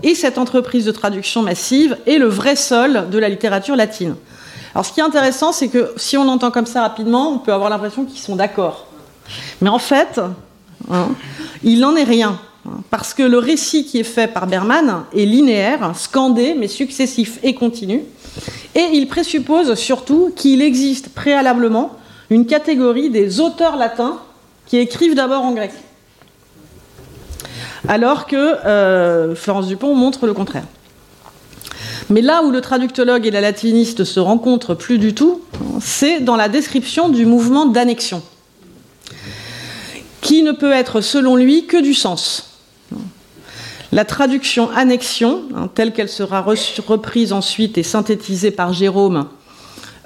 [0.04, 4.15] et cette entreprise de traduction massive est le vrai sol de la littérature latine.
[4.73, 7.54] Alors ce qui est intéressant, c'est que si on entend comme ça rapidement, on peut
[7.54, 8.86] avoir l'impression qu'ils sont d'accord.
[9.62, 10.21] Mais en fait,
[10.91, 11.10] hein,
[11.63, 12.39] il n'en est rien.
[12.91, 17.56] Parce que le récit qui est fait par Berman est linéaire, scandé, mais successif et
[17.56, 18.04] continu.
[18.76, 21.95] Et il présuppose surtout qu'il existe préalablement
[22.30, 24.19] une catégorie des auteurs latins
[24.67, 25.71] qui écrivent d'abord en grec
[27.88, 30.65] alors que euh, Florence Dupont montre le contraire.
[32.10, 35.41] Mais là où le traductologue et la latiniste se rencontrent plus du tout,
[35.82, 38.21] c'est dans la description du mouvement d'annexion,
[40.21, 42.43] qui ne peut être selon lui que du sens.
[43.91, 49.28] La traduction annexion, hein, telle qu'elle sera reprise ensuite et synthétisée par Jérôme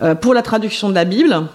[0.02, 1.48] euh, pour la traduction de la Bible,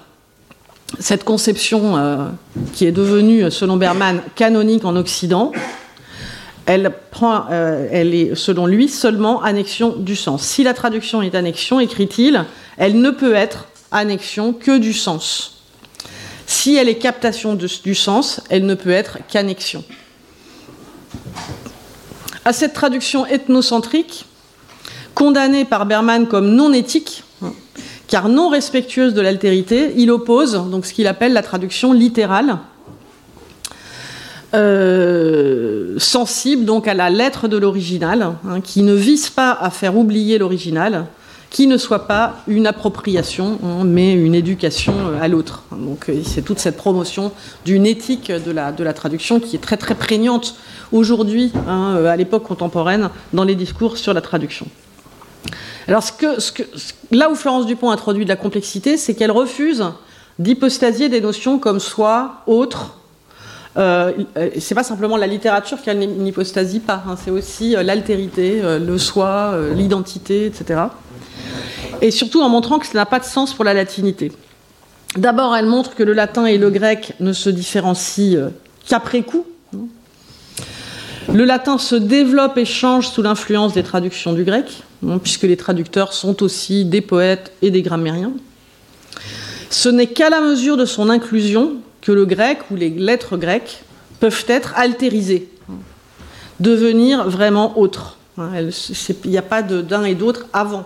[1.00, 2.30] cette conception
[2.72, 5.50] qui est devenue, selon Berman, canonique en Occident,
[6.66, 10.42] elle, prend, elle est, selon lui, seulement annexion du sens.
[10.42, 12.44] Si la traduction est annexion, écrit-il,
[12.76, 15.62] elle ne peut être annexion que du sens.
[16.46, 19.84] Si elle est captation du sens, elle ne peut être qu'annexion.
[22.44, 24.26] À cette traduction ethnocentrique,
[25.14, 27.24] condamnée par Berman comme non éthique,
[28.06, 32.58] car non respectueuse de l'altérité, il oppose donc ce qu'il appelle la traduction littérale,
[34.56, 39.96] euh, sensible donc à la lettre de l'original, hein, qui ne vise pas à faire
[39.96, 41.06] oublier l'original,
[41.50, 45.62] qui ne soit pas une appropriation, hein, mais une éducation euh, à l'autre.
[45.72, 47.32] Euh, c'est toute cette promotion
[47.64, 50.54] d'une éthique de la, traduction qui est très très prégnante
[50.90, 54.66] aujourd'hui, hein, à l'époque contemporaine, dans les discours sur la traduction.
[55.86, 56.02] Alors
[57.12, 59.84] là où Florence Dupont introduit de la complexité, c'est qu'elle refuse
[60.38, 62.96] d'hypostasier des notions comme soi, autre,
[63.76, 64.12] euh,
[64.58, 70.46] c'est pas simplement la littérature qui n'hypostasie pas, hein, c'est aussi l'altérité, le soi, l'identité,
[70.46, 70.86] etc
[72.00, 74.32] et surtout en montrant que ça n'a pas de sens pour la latinité.
[75.16, 78.48] D'abord, elle montre que le latin et le grec ne se différencient euh,
[78.86, 79.46] qu'après coup.
[81.32, 84.82] Le latin se développe et change sous l'influence des traductions du grec,
[85.24, 88.32] puisque les traducteurs sont aussi des poètes et des grammairiens.
[89.68, 93.82] Ce n'est qu'à la mesure de son inclusion que le grec ou les lettres grecques
[94.20, 95.48] peuvent être altérisées,
[96.60, 98.16] devenir vraiment autres.
[98.38, 98.70] Il
[99.24, 100.84] n'y a pas d'un et d'autre avant.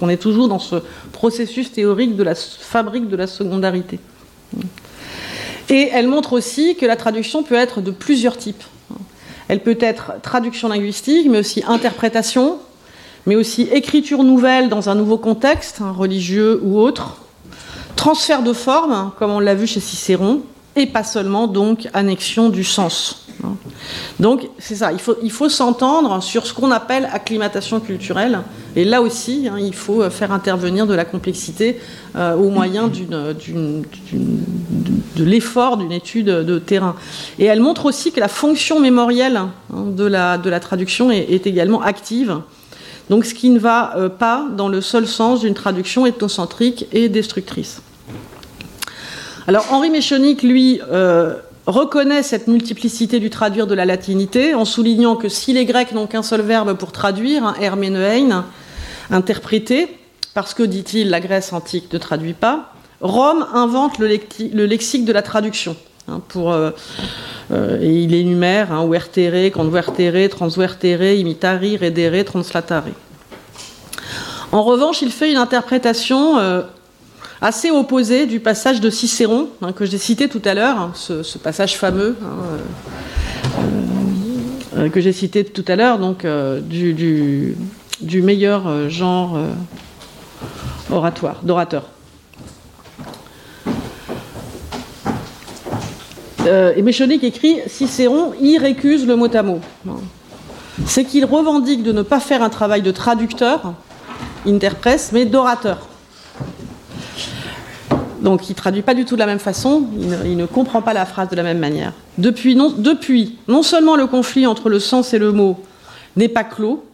[0.00, 0.76] On est toujours dans ce
[1.12, 4.00] processus théorique de la fabrique de la secondarité.
[5.68, 8.64] Et elle montre aussi que la traduction peut être de plusieurs types.
[9.46, 12.58] Elle peut être traduction linguistique, mais aussi interprétation,
[13.26, 17.21] mais aussi écriture nouvelle dans un nouveau contexte, hein, religieux ou autre,
[17.96, 20.42] transfert de forme, comme on l'a vu chez Cicéron,
[20.76, 23.26] et pas seulement donc annexion du sens.
[24.20, 28.40] Donc c'est ça, il faut, il faut s'entendre sur ce qu'on appelle acclimatation culturelle,
[28.76, 31.80] et là aussi hein, il faut faire intervenir de la complexité
[32.14, 33.34] euh, au moyen d'une,
[35.16, 36.94] de l'effort d'une étude de terrain.
[37.38, 41.46] Et elle montre aussi que la fonction mémorielle hein, de, la, de la traduction est,
[41.46, 42.40] également active.
[43.10, 47.08] Donc ce qui ne va euh, pas dans le seul sens d'une traduction ethnocentrique et
[47.08, 47.82] destructrice.
[49.46, 51.34] Alors Henri Méchonic, lui, euh,
[51.66, 56.06] reconnaît cette multiplicité du traduire de la latinité en soulignant que si les Grecs n'ont
[56.06, 58.46] qu'un seul verbe pour traduire, un herménein,
[59.10, 59.88] interpréter,
[60.34, 64.06] parce que, dit-il, la Grèce antique ne traduit pas, Rome invente le,
[64.64, 65.76] lexique de la traduction.
[66.08, 66.70] Hein, euh,
[67.52, 72.92] euh, et il énumère hein, vertere, convertere, transvertere, imitari, redere, translatare.
[74.50, 76.38] En revanche, il fait une interprétation
[77.42, 81.38] assez opposé du passage de Cicéron, hein, que j'ai cité tout à l'heure, hein, ce,
[81.38, 82.58] passage fameux euh,
[84.76, 87.56] euh, que j'ai cité tout à l'heure, donc euh, du,
[88.00, 89.36] du, meilleur genre
[90.88, 91.90] oratoire, d'orateur.
[96.46, 99.60] Et Méchonic écrit Cicéron y récuse le mot à mot.
[100.86, 103.74] C'est qu'il revendique de ne pas faire un travail de traducteur,
[104.46, 105.88] interprète, mais d'orateur.
[108.22, 109.84] Donc il ne traduit pas du tout de la même façon,
[110.24, 111.92] il ne, comprend pas la phrase de la même manière.
[112.18, 115.58] Depuis, non seulement le conflit entre le sens et le mot
[116.16, 116.84] n'est pas clos,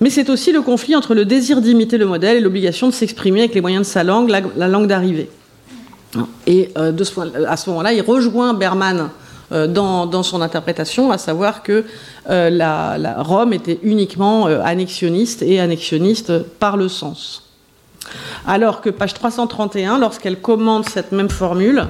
[0.00, 3.40] mais c'est aussi le conflit entre le désir d'imiter le modèle et l'obligation de s'exprimer
[3.40, 5.30] avec les moyens de sa langue, la, langue d'arrivée.
[6.46, 6.92] Et euh,
[7.48, 9.10] à ce moment-là, il rejoint Berman
[9.52, 11.84] euh, dans, son interprétation, à savoir que
[12.28, 17.50] euh, la, Rome était uniquement annexionniste et annexionniste par le sens.
[18.46, 21.86] Alors que page 331, lorsqu'elle commande cette même formule,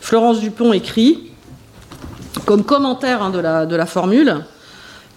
[0.00, 1.30] Florence Dupont écrit,
[2.44, 4.44] comme commentaire hein, de, la, formule,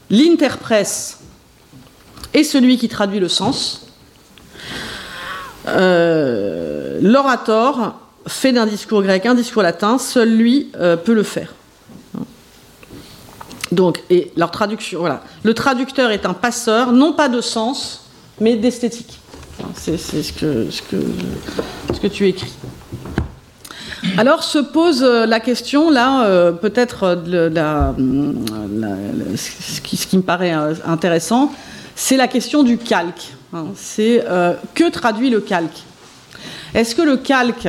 [0.09, 1.17] l'interprète
[2.33, 3.87] est celui qui traduit le sens.
[5.67, 6.99] Euh,
[8.27, 11.53] fait d'un discours grec un discours latin, seul lui euh, peut le faire.
[13.71, 15.23] Donc, et leur traduction, voilà.
[15.43, 18.05] Le traducteur est un passeur, non pas de sens,
[18.39, 19.19] mais d'esthétique.
[19.75, 22.53] C'est ce que, tu écris.
[24.17, 27.21] Alors se pose euh, la question, là, euh, peut-être
[29.35, 30.51] ce, qui, me paraît
[30.85, 31.53] intéressant,
[31.95, 33.33] c'est la question du calque.
[33.53, 33.67] Hein.
[33.75, 34.25] C'est
[34.73, 35.83] que traduit le calque?
[36.73, 37.67] Est-ce que le calque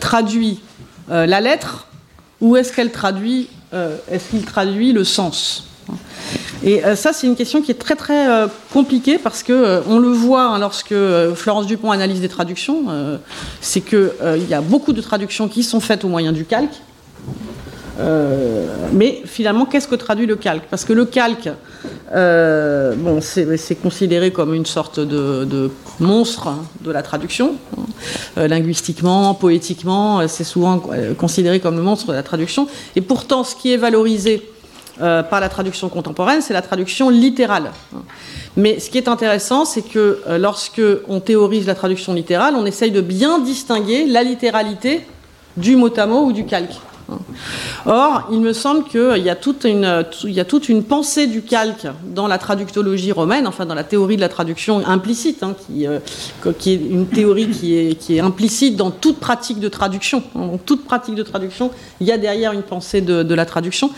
[0.00, 0.60] traduit
[1.08, 1.86] la lettre
[2.40, 5.68] ou est-ce qu'elle traduit, est-ce qu'il traduit le sens?
[6.62, 10.44] Et ça, c'est une question qui est très très compliquée parce que on le voit
[10.44, 10.94] hein, lorsque
[11.34, 12.86] Florence Dupont analyse des traductions,
[13.60, 16.80] c'est qu'il il y a beaucoup de traductions qui sont faites au moyen du calque.
[18.92, 20.64] mais finalement, qu'est-ce que traduit le calque?
[20.70, 21.50] Parce que le calque,
[22.14, 26.48] euh, bon, c'est considéré comme une sorte de, monstre
[26.80, 27.54] de la traduction.
[28.38, 30.80] Euh, linguistiquement, poétiquement, euh, c'est souvent
[31.18, 32.68] considéré comme le monstre de la traduction.
[32.94, 34.50] Et pourtant, ce qui est valorisé
[34.96, 37.72] par la traduction contemporaine, c'est la traduction littérale.
[38.56, 42.92] Mais ce qui est intéressant, c'est que lorsque on théorise la traduction littérale, on essaye
[42.92, 45.00] de bien distinguer la littéralité
[45.56, 46.78] du mot à mot ou du calque.
[47.86, 51.26] Or, il me semble qu'il y, a toute une, il y a toute une pensée
[51.26, 55.54] du calque dans la traductologie romaine, enfin dans la théorie de la traduction implicite, hein,
[55.66, 55.98] qui, euh,
[56.58, 60.22] qui, est une théorie qui est, implicite dans toute pratique de traduction.
[60.34, 63.90] Dans toute pratique de traduction, il y a derrière une pensée de, la traduction.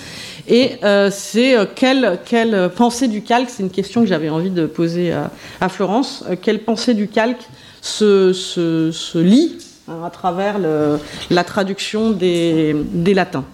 [0.49, 4.51] Et euh, c'est euh, quelle, quelle, pensée du calque, c'est une question que j'avais envie
[4.51, 5.13] de poser
[5.61, 7.49] à, Florence, quelle pensée du calque
[7.83, 9.57] se, se, se lie
[9.89, 10.57] Hein, à travers
[11.31, 12.75] la traduction des,
[13.15, 13.45] latins.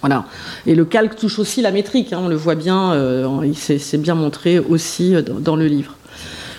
[0.00, 0.24] Voilà.
[0.66, 4.16] Et le calque touche aussi la métrique, hein, on le voit bien, euh, c'est bien
[4.16, 5.94] montré aussi euh, dans, le livre.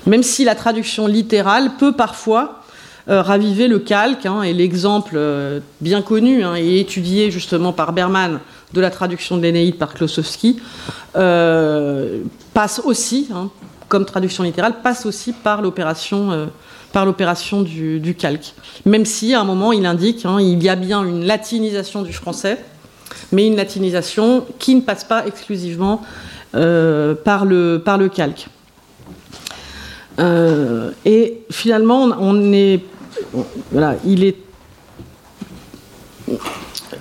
[0.06, 2.64] Même si la traduction littérale peut parfois
[3.10, 5.20] euh, raviver le calque, hein, et l'exemple
[5.82, 8.40] bien connu et étudié justement par Berman
[8.72, 10.62] de la traduction de l'Énéide par Klosowski
[11.14, 13.28] passe aussi,
[13.90, 16.50] comme traduction littérale, passe aussi par l'opération
[16.92, 18.54] par l'opération du, calque.
[18.86, 22.14] Même si, à un moment, il indique hein, il y a bien une latinisation du
[22.14, 22.58] français,
[23.32, 26.02] mais une latinisation qui ne passe pas exclusivement
[26.56, 27.82] euh, par, le,
[28.14, 28.48] calque.
[30.20, 32.82] Euh, et finalement, on est,
[34.06, 34.38] il est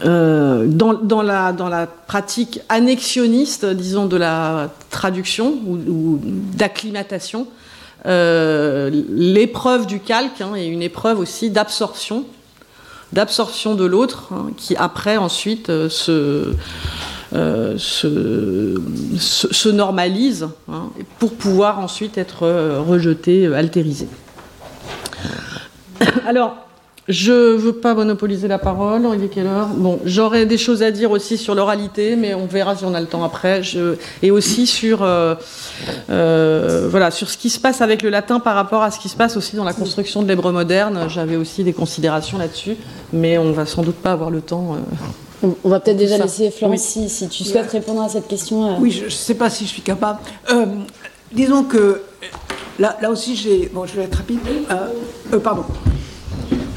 [0.04, 7.48] euh, dans, la, pratique annexionniste, disons, de la traduction ou d'acclimatation,
[8.04, 12.24] l'épreuve du calque hein, est une épreuve aussi d'absorption,
[13.12, 15.88] d'absorption de l'autre, hein, qui après ensuite euh,
[17.34, 18.80] euh, se,
[19.18, 24.08] se, normalise hein, pour pouvoir ensuite être rejeté, altérisé.
[26.26, 26.67] Alors,
[27.08, 29.08] je ne veux pas monopoliser la parole.
[29.14, 32.46] Il est quelle heure Bon, j'aurais des choses à dire aussi sur l'oralité, mais on
[32.46, 33.62] verra si on a le temps après.
[34.22, 35.34] Et aussi sur, euh,
[36.10, 39.08] euh, voilà, sur ce qui se passe avec le latin par rapport à ce qui
[39.08, 41.06] se passe aussi dans la construction de l'hébreu moderne.
[41.08, 42.76] J'avais aussi des considérations là-dessus,
[43.14, 44.76] mais on va sans doute pas avoir le temps.
[45.42, 48.78] Euh, on va peut-être déjà laisser Florence si, tu souhaites répondre à cette question.
[48.80, 50.18] Oui, je ne sais pas si je suis capable.
[51.32, 52.02] disons que
[52.78, 53.70] là, là aussi, j'ai.
[53.72, 54.40] Bon, je vais être rapide.
[55.42, 55.64] pardon.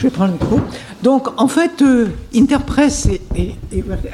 [0.01, 0.59] Je vais prendre le micro.
[1.03, 3.53] Donc, en fait, euh, Interpress et,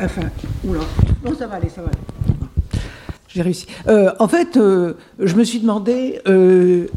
[0.04, 0.24] Enfin,
[0.68, 0.82] oula.
[1.24, 2.82] Non, ça va aller, ça va aller.
[3.30, 3.68] J'ai réussi.
[3.88, 6.20] Euh, en fait, euh, je me suis demandé,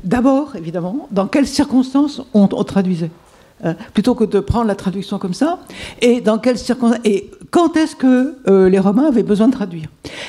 [0.02, 3.12] d'abord, évidemment, dans quelles circonstances on, traduisait
[3.62, 5.60] hein, plutôt que de prendre la traduction comme ça,
[6.02, 9.86] et dans quelles circonstances, et quand est-ce que les Romains avaient besoin de traduire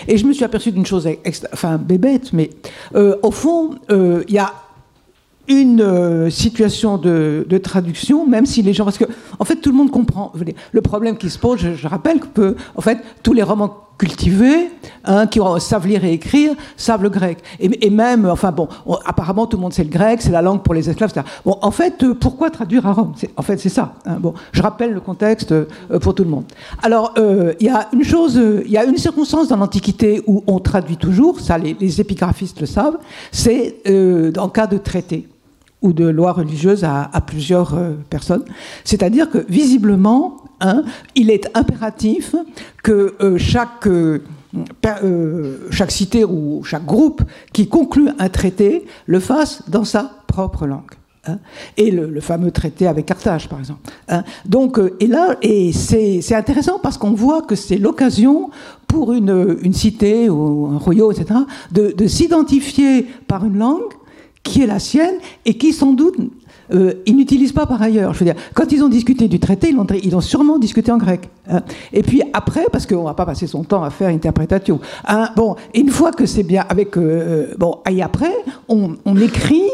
[0.07, 1.09] Et je me suis aperçu d'une chose,
[1.51, 2.51] enfin bébête, mais
[2.93, 4.53] au fond, il y a
[5.47, 9.05] une euh, situation de, traduction, même si les gens, parce que
[9.39, 10.31] en fait tout le monde comprend.
[10.71, 14.69] Le problème qui se pose, je, rappelle que en fait tous les romans cultivés,
[15.05, 17.37] hein, qui savent lire et écrire, savent le grec.
[17.59, 18.67] Et, même, enfin bon,
[19.05, 21.11] apparemment tout le monde sait le grec, c'est la langue pour les esclaves.
[21.11, 21.25] Etc.
[21.45, 23.13] Bon, en fait, euh, pourquoi traduire à Rome?
[23.37, 23.93] En fait, c'est ça.
[24.05, 24.17] Hein.
[24.19, 25.65] bon, je rappelle le contexte euh,
[26.01, 26.45] pour tout le monde.
[26.81, 27.13] Alors,
[27.59, 30.97] il y a une chose, il y a une circonstance dans l'Antiquité où on traduit
[30.97, 32.97] toujours, ça les, épigraphistes le savent,
[33.31, 33.75] c'est
[34.37, 35.27] en cas de traité
[35.81, 38.43] ou de loi religieuse à, plusieurs euh, personnes.
[38.83, 40.37] C'est-à-dire que visiblement,
[41.15, 42.35] il est impératif
[42.83, 44.19] que euh, chaque, euh,
[45.69, 50.91] chaque cité ou chaque groupe qui conclut un traité le fasse dans sa propre langue.
[51.27, 51.37] Hein.
[51.77, 53.81] et le, fameux traité avec Carthage, par exemple.
[54.09, 54.23] Hein.
[54.43, 58.49] Donc, et là, et c'est intéressant parce qu'on voit que c'est l'occasion
[58.87, 63.93] pour une, une, cité ou un royaume, etc., de, de s'identifier par une langue
[64.41, 66.15] qui est la sienne et qui sans doute
[66.73, 68.13] euh, ils n'utilisent pas par ailleurs.
[68.13, 71.29] Je veux dire, quand ils ont discuté du traité, ils ont, sûrement discuté en grec.
[71.49, 71.61] Hein.
[71.93, 74.79] Et puis après, parce qu'on va pas passer son temps à faire interprétation.
[75.07, 78.33] Hein, bon, une fois que c'est bien avec euh, bon, et après,
[78.67, 79.69] on, écrit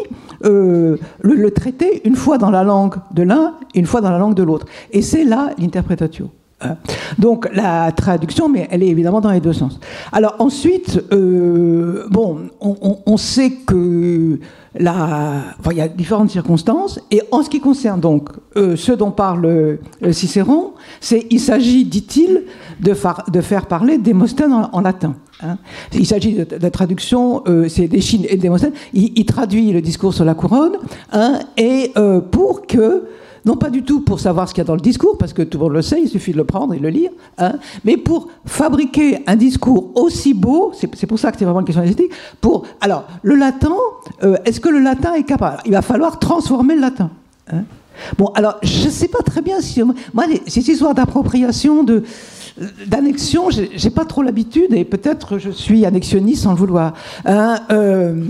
[0.46, 4.36] euh, le, traité une fois dans la langue de l'un, une fois dans la langue
[4.36, 4.66] de l'autre.
[4.92, 6.30] Et c'est là l'interprétation.
[6.60, 6.76] Hein.
[7.20, 9.80] Donc la traduction, mais elle est évidemment dans les deux sens.
[10.12, 14.40] Alors ensuite, euh, bon, on, sait que
[14.80, 19.12] la, il y a différentes circonstances, et en ce qui concerne donc euh, ce dont
[19.12, 22.44] parle euh, Cicéron, c'est il s'agit, dit-il,
[22.80, 22.96] de,
[23.32, 25.16] de, faire parler Démosthène en, latin.
[25.42, 25.58] Hein.
[25.94, 28.74] Il s'agit de, la traduction, c'est d'Échine et Démosthène.
[28.94, 30.78] Il, il, traduit le discours sur la couronne,
[31.12, 31.94] hein, et
[32.32, 33.04] pour que
[33.46, 35.42] non pas du tout pour savoir ce qu'il y a dans le discours, parce que
[35.42, 37.54] tout le monde le sait, il suffit de le prendre et de le lire, hein,
[37.86, 41.84] mais pour fabriquer un discours aussi beau, c'est pour ça que c'est vraiment une question
[41.84, 42.12] esthétique,
[42.42, 42.66] pour...
[42.82, 43.76] Alors, le latin,
[44.24, 45.62] euh, est-ce que le latin est capable?
[45.66, 47.10] Il va falloir transformer le latin.
[47.52, 47.64] Hein.
[48.18, 49.82] Bon, alors, je ne sais pas très bien si...
[50.14, 52.04] Moi, ces histoires d'appropriation, de
[52.88, 56.94] d'annexion, j'ai pas trop l'habitude et peut-être je suis annexionniste sans le vouloir.
[57.26, 58.26] Hein, euh,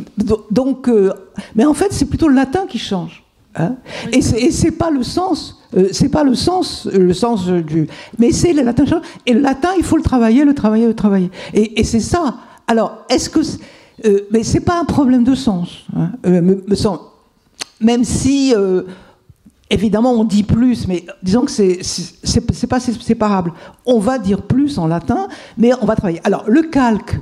[0.52, 1.14] donc, euh,
[1.56, 3.24] mais en fait, c'est plutôt le latin qui change.
[3.58, 3.76] Hein?
[4.12, 7.88] Et c'est pas le sens, euh, c'est pas le sens, euh, le sens du.
[8.20, 8.86] Mais c'est le latin.
[9.26, 11.32] Et le latin, il faut le travailler, le travailler, le travailler.
[11.54, 12.36] Et, c'est ça.
[12.68, 13.40] Alors, est-ce que.
[14.06, 15.86] Euh, mais c'est pas un problème de sens.
[15.96, 16.64] Hein, me,
[17.82, 18.54] même si.
[19.70, 23.52] Évidemment, on dit plus, mais disons que c'est pas séparable.
[23.86, 25.28] On va dire plus en latin,
[25.58, 26.22] mais on va travailler.
[26.24, 27.20] Alors, le calque.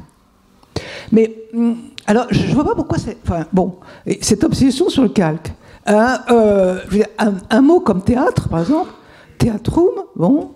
[1.11, 3.17] Mais, hum, alors, je vois pas pourquoi c'est.
[3.23, 3.77] Enfin, bon,
[4.21, 5.51] cette obsession sur le calque.
[5.87, 6.79] Euh,
[7.49, 8.89] un, mot comme théâtre, par exemple,
[9.37, 10.51] théâtrum, bon,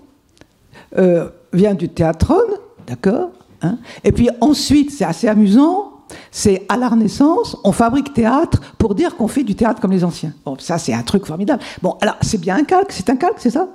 [0.98, 2.42] euh, vient du théâtron,
[2.88, 3.30] d'accord
[3.62, 3.78] hein.
[4.04, 6.00] Et puis ensuite, c'est assez amusant,
[6.32, 10.04] c'est à la Renaissance, on fabrique théâtre pour dire qu'on fait du théâtre comme les
[10.04, 10.34] anciens.
[10.46, 11.62] Bon, ça, c'est un truc formidable.
[11.84, 13.68] Bon, alors, c'est bien un calque, c'est un calque, c'est ça?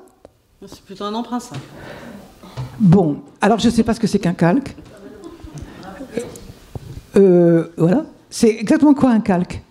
[0.67, 1.55] C'est plutôt un emprunt, ça.
[2.81, 4.75] Bon, alors je ne sais pas ce que c'est qu'un calque.
[7.17, 8.05] Euh, voilà.
[8.31, 9.63] C'est exactement quoi un calque?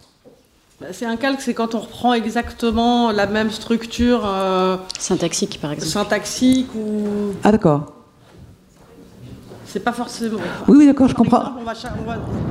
[0.91, 4.23] C'est un calque, c'est quand on reprend exactement la même structure.
[4.25, 5.91] Euh, syntaxique, par exemple.
[5.91, 7.33] Syntaxique ou.
[7.43, 7.93] Ah, d'accord.
[9.65, 10.37] C'est pas forcément.
[10.67, 11.45] Oui, oui, d'accord, je comprends.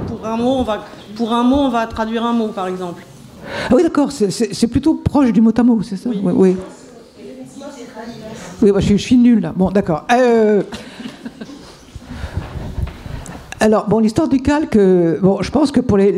[0.09, 3.05] pour, un mot, on va, pour un mot, on va traduire un mot, par exemple.
[3.69, 6.11] Ah oui, d'accord, c'est plutôt proche du mot à mot, c'est ça?
[6.11, 6.21] Oui.
[6.25, 6.57] Oui,
[8.63, 8.73] oui.
[8.79, 9.53] je, suis, nul là.
[9.55, 10.05] Bon, d'accord.
[10.11, 10.63] Euh,
[13.63, 16.11] alors, bon, l'histoire du calque, euh, bon, je pense que pour les.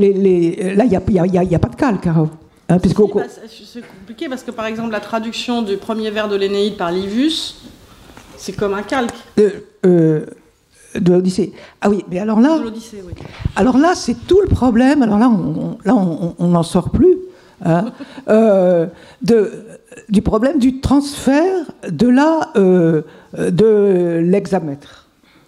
[0.74, 2.30] là, il n'y a, pas de calque, hein,
[2.70, 6.90] bah, c'est compliqué parce que, par exemple, la traduction du premier vers de l'Énéide par
[6.90, 7.56] Livus,
[8.38, 9.14] c'est comme un calque.
[9.38, 10.24] Euh,
[10.94, 11.52] de l'Odyssée.
[11.82, 12.56] Ah oui, mais alors là.
[12.62, 13.14] oui.
[13.56, 15.02] Alors là, c'est tout le problème.
[15.02, 17.18] Alors là, on, là, on n'en sort plus.
[17.62, 17.92] Hein,
[18.28, 18.86] euh,
[19.20, 19.52] de,
[20.08, 25.04] du problème du transfert de la de l'hexamètre.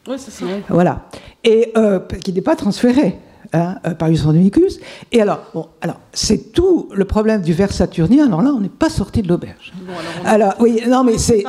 [0.09, 0.45] Oui, c'est ça.
[0.69, 1.07] Voilà.
[1.47, 3.19] Et euh, qui n'est pas transféré.
[3.53, 4.81] Hein, euh, par Domicus.
[5.13, 8.27] Et alors, bon, alors c'est tout le problème du vers saturnien.
[8.27, 9.73] Alors là, on n'est pas sorti de l'auberge.
[10.25, 11.45] alors, oui, non, mais c'est.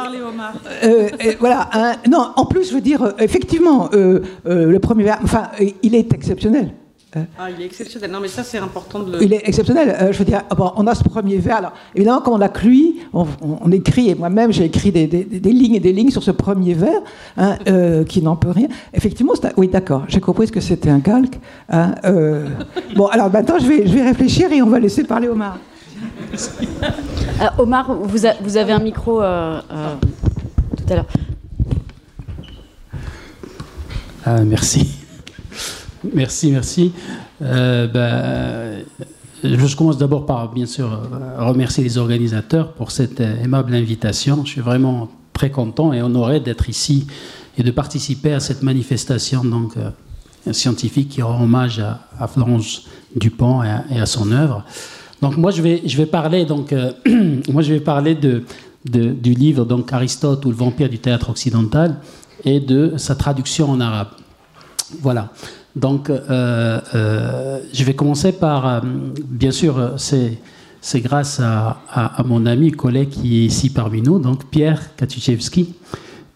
[0.84, 1.68] Euh, voilà.
[1.74, 5.50] Hein, non, en plus, je veux dire, effectivement, le premier vers, enfin,
[5.82, 6.72] il est exceptionnel.
[7.38, 8.12] Ah, il est exceptionnel.
[8.12, 9.24] Non, mais ça, c'est important de le.
[9.24, 9.96] Il est exceptionnel.
[10.00, 10.44] Euh, je veux dire,
[10.76, 11.58] on a ce premier vers.
[11.58, 15.80] Alors, évidemment, quand on l'a lui, on, écrit, et moi-même, j'ai écrit des, lignes et
[15.80, 17.02] des lignes sur ce premier vers,
[17.38, 18.68] hein, euh, qui n'en peut rien.
[18.94, 21.40] Effectivement, oui, d'accord, j'ai compris ce que c'était un calque.
[21.70, 22.48] Hein, euh.
[22.96, 25.58] bon, alors maintenant, je vais, je vais réfléchir et on va laisser parler Omar.
[27.58, 29.24] Omar, vous, vous, avez un micro tout
[30.90, 31.08] à l'heure.
[34.46, 35.07] merci.
[36.14, 36.92] Merci, merci.
[37.42, 38.84] Euh, ben,
[39.44, 44.44] je commence d'abord par, bien sûr, euh, remercier les organisateurs pour cette euh, aimable invitation.
[44.46, 47.08] Je suis vraiment très content et honoré d'être ici
[47.58, 49.74] et de participer à cette manifestation donc,
[50.52, 52.86] scientifique qui rend hommage à, Florence
[53.16, 54.64] Dupont et à, son œuvre.
[55.22, 56.72] Donc moi, je vais, je vais parler, donc,
[57.52, 58.44] moi, je vais parler de,
[58.86, 61.98] du livre donc, Aristote ou le vampire du théâtre occidental
[62.44, 64.10] et de sa traduction en arabe.
[65.02, 65.32] Voilà.
[65.76, 70.40] Donc, euh, euh, je vais commencer par, euh, bien sûr, c'est,
[70.96, 75.76] grâce à, mon ami, collègue qui est ici parmi nous, donc Pierre Katuszewski,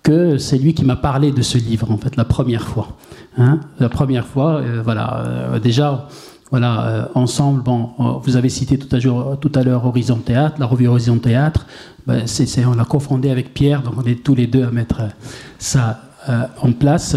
[0.03, 2.97] que c'est lui qui m'a parlé de ce livre, en fait, la première fois.
[3.37, 3.61] Hein.
[3.79, 6.09] la première fois, voilà, déjà,
[6.51, 11.65] voilà, ensemble, bon, vous avez cité tout à, l'heure Horizon Théâtre, la revue Horizon Théâtre,
[12.05, 15.01] ben, c'est, on l'a confondé avec Pierre, donc on est tous les deux à mettre
[15.57, 16.01] ça
[16.61, 17.15] en place.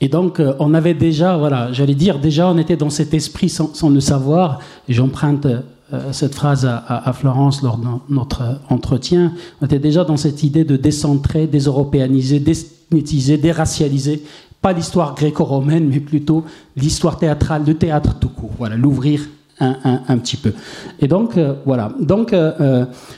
[0.00, 3.48] Et donc, euh, on avait déjà, voilà, j'allais dire, déjà, on était dans cet esprit
[3.48, 4.60] sans, le savoir.
[4.88, 9.32] J'emprunte euh, cette phrase à, Florence lors de notre entretien.
[9.60, 14.22] On était déjà dans cette idée de décentrer, déseuropéaniser, désnétiser, déracialiser.
[14.60, 16.44] Pas l'histoire gréco-romaine, mais plutôt
[16.76, 18.50] l'histoire théâtrale, le théâtre tout court.
[18.58, 19.22] Voilà, l'ouvrir
[19.58, 20.52] un, petit peu.
[21.00, 21.90] Et donc, euh, voilà.
[21.98, 22.34] Donc,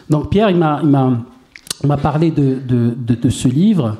[0.08, 0.80] donc Pierre, il m'a
[1.82, 3.96] on m'a parlé de, de, ce livre.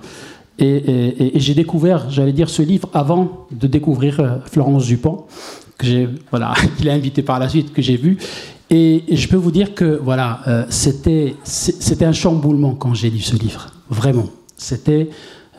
[0.59, 5.25] Et, j'ai découvert, j'allais dire, ce livre avant de découvrir euh, Florence Dupont,
[5.79, 8.19] qu'il a invité par la suite, que j'ai vu.
[8.71, 13.21] Et, je peux vous dire que voilà, euh, c'était, c'était un chamboulement quand j'ai lu
[13.21, 14.27] ce livre, vraiment.
[14.57, 15.11] C'était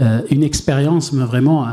[0.01, 1.65] euh, une expérience vraiment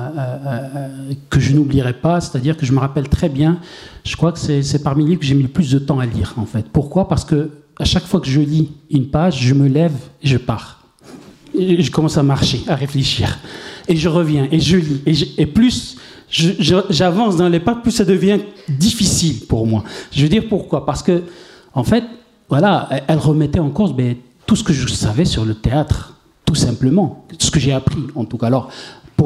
[1.29, 3.59] que je n'oublierai pas, c'est-à-dire que je me rappelle très bien.
[4.05, 6.07] Je crois que c'est parmi les livres que j'ai mis le plus de temps à
[6.07, 6.67] lire, en fait.
[6.73, 7.09] Pourquoi?
[7.09, 10.39] Parce que à chaque fois que je lis une page, je me lève et je
[10.39, 10.86] pars.
[11.59, 13.39] Je commence à marcher, à réfléchir.
[13.89, 15.35] Et je reviens et je lis.
[15.39, 15.97] Et, plus
[16.29, 19.85] j'avance dans les pas, plus ça devient difficile pour moi.
[20.11, 20.85] Je veux dire pourquoi?
[20.85, 21.23] Parce que,
[21.73, 22.05] en fait,
[22.49, 26.55] voilà, elle remettait en cause ben, tout ce que je savais sur le théâtre, tout
[26.55, 27.27] simplement.
[27.39, 28.47] Ce que j'ai appris, en tout cas.
[28.47, 28.71] Alors,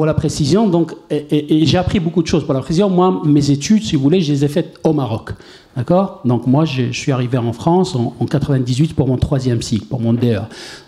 [0.01, 2.43] pour la précision, donc, et, j'ai appris beaucoup de choses.
[2.43, 5.29] Pour la précision, moi, mes études, si vous voulez, je les ai faites au Maroc.
[5.77, 6.21] D'accord?
[6.25, 10.13] Donc, moi, je, suis arrivé en France en, 98 pour mon troisième cycle, pour mon
[10.13, 10.39] DE.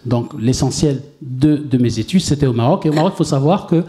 [0.07, 2.87] Donc, l'essentiel de, mes études, c'était au Maroc.
[2.87, 3.83] Et au Maroc, il faut savoir que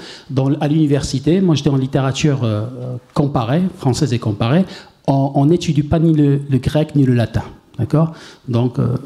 [0.61, 2.67] à l'université, moi, j'étais en littérature euh,
[3.15, 4.67] comparée, française et comparée.
[5.07, 7.45] On n'étudie pas ni le grec ni le latin.
[7.79, 8.13] D'accord?
[8.47, 8.97] Donc, euh,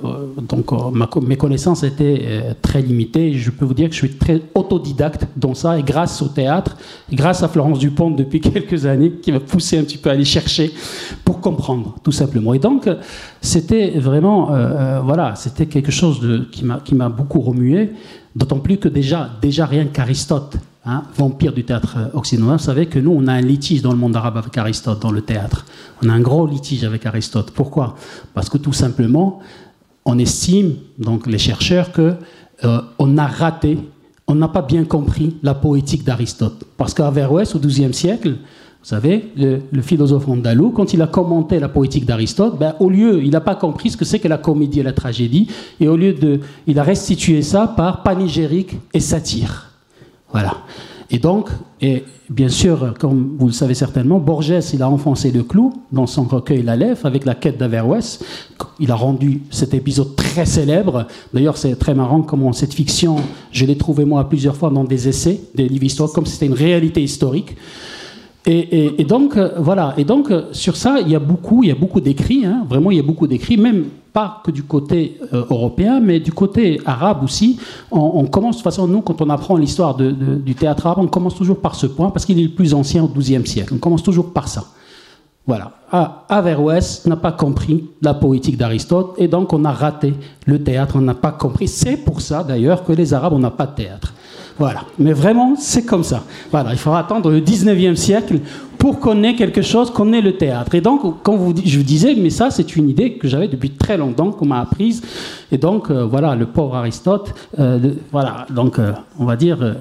[0.43, 3.33] donc euh, mes connaissances étaient euh, très limitées.
[3.33, 5.79] Je peux vous dire que je suis très autodidacte dans ça.
[5.79, 6.77] Et grâce au théâtre,
[7.11, 10.27] grâce à Florence Dupont depuis quelques années, qui m'a poussé un petit peu à aller
[10.27, 10.71] chercher
[11.25, 12.53] pour comprendre, tout simplement.
[12.53, 12.89] Et donc,
[13.41, 14.51] c'était vraiment,
[15.03, 17.93] voilà, c'était quelque chose de, qui m'a beaucoup remué.
[18.37, 20.59] D'autant plus que déjà, déjà rien qu'Aristote
[20.91, 23.99] Hein, vampire du théâtre occidental, vous savez que nous, on a un litige dans le
[23.99, 25.67] monde arabe avec Aristote, dans le théâtre.
[26.03, 27.51] On a un gros litige avec Aristote.
[27.51, 27.95] Pourquoi?
[28.33, 29.41] Parce que tout simplement,
[30.07, 32.15] on estime, donc les chercheurs, que
[32.65, 33.79] euh, on a raté,
[34.27, 36.65] on n'a pas bien compris la poétique d'Aristote.
[36.79, 41.69] Parce qu'Averroès, au XIIe siècle, vous savez, le, philosophe andalou, quand il a commenté la
[41.69, 44.81] poétique d'Aristote, ben, au lieu, il n'a pas compris ce que c'est que la comédie
[44.81, 45.49] et la tragédie,
[45.81, 49.68] et au lieu de, il a restitué ça par panégérique et satire.
[50.33, 50.59] Voilà.
[51.11, 51.49] Et donc,
[51.81, 56.07] et bien sûr, comme vous le savez certainement, Borges, il a enfoncé le clou dans
[56.07, 58.21] son recueil La Lèvre avec la quête d'Averroès.
[58.79, 61.07] Il a rendu cet épisode très célèbre.
[61.33, 63.17] D'ailleurs, c'est très marrant comment cette fiction,
[63.53, 66.53] je l'ai trouvée moi plusieurs fois dans des essais, des livres historiques, comme c'était une
[66.53, 67.57] réalité historique.
[68.51, 69.93] Et, donc, euh, voilà.
[69.99, 72.47] Et donc, euh, sur ça, il y a beaucoup, il y a beaucoup d'écrits.
[72.47, 72.65] Hein.
[72.67, 73.85] Vraiment, il y a beaucoup d'écrits, même
[74.15, 77.59] pas que du côté euh, européen, mais du côté arabe aussi.
[77.91, 81.35] On, commence, de toute façon, nous, quand on apprend l'histoire du théâtre arabe, on commence
[81.35, 83.75] toujours par ce point, parce qu'il est le plus ancien au XIIe siècle.
[83.75, 84.65] On commence toujours par ça.
[85.47, 85.73] Voilà.
[86.29, 90.15] Averroès n'a pas compris la poétique d'Aristote, et donc on a raté
[90.47, 91.69] le théâtre, on n'a pas compris.
[91.69, 94.15] C'est pour ça, d'ailleurs, que les Arabes, n'ont pas de théâtre.
[94.59, 94.83] Voilà.
[94.99, 96.25] Mais vraiment, c'est comme ça.
[96.51, 96.73] Voilà.
[96.73, 98.41] Il faudra attendre le 19e siècle
[98.79, 100.75] pour qu'on ait quelque chose, qu'on ait le théâtre.
[100.75, 103.71] Et donc, quand vous, je vous disais, mais ça, c'est une idée que j'avais depuis
[103.71, 105.03] très longtemps, qu'on m'a apprise.
[105.51, 109.77] Et donc, euh, voilà, le pauvre Aristote, euh, voilà, donc, euh, on va dire,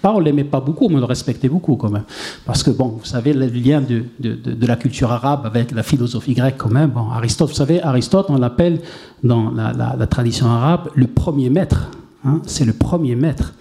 [0.00, 2.04] pas on l'aimait pas beaucoup, mais on le respectait beaucoup quand même.
[2.46, 6.34] Parce que, bon, vous savez, le lien de, de, la culture arabe avec la philosophie
[6.34, 6.92] grecque quand même.
[7.14, 8.80] Aristote, vous savez, Aristote, on l'appelle
[9.24, 11.90] dans la, tradition arabe le premier maître.
[12.24, 13.54] Hein, c'est le premier maître.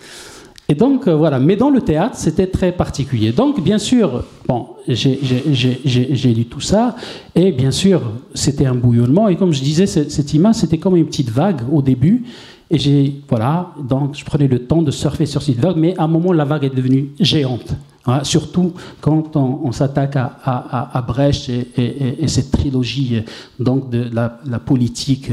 [0.68, 1.40] Et donc, euh, voilà.
[1.40, 3.32] Mais dans le théâtre, c'était très particulier.
[3.32, 6.96] Donc, bien sûr, bon, j'ai lu tout ça.
[7.34, 8.02] Et bien sûr,
[8.36, 9.28] c'était un bouillonnement.
[9.28, 12.24] Et comme je disais, cette image, c'était comme une petite vague au début.
[12.72, 15.76] Et j'ai, voilà, donc je prenais le temps de surfer sur cette vague.
[15.76, 17.74] Mais à un moment, la vague est devenue géante.
[18.06, 23.22] Hein, surtout quand on, s'attaque à, Brecht et, cette trilogie
[23.60, 25.32] donc de la, la politique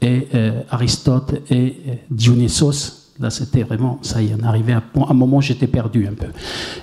[0.00, 2.94] et euh, Aristote et euh, Dionysos.
[3.20, 6.28] Là, c'était vraiment, ça y est, on arrivait à un moment j'étais perdu un peu.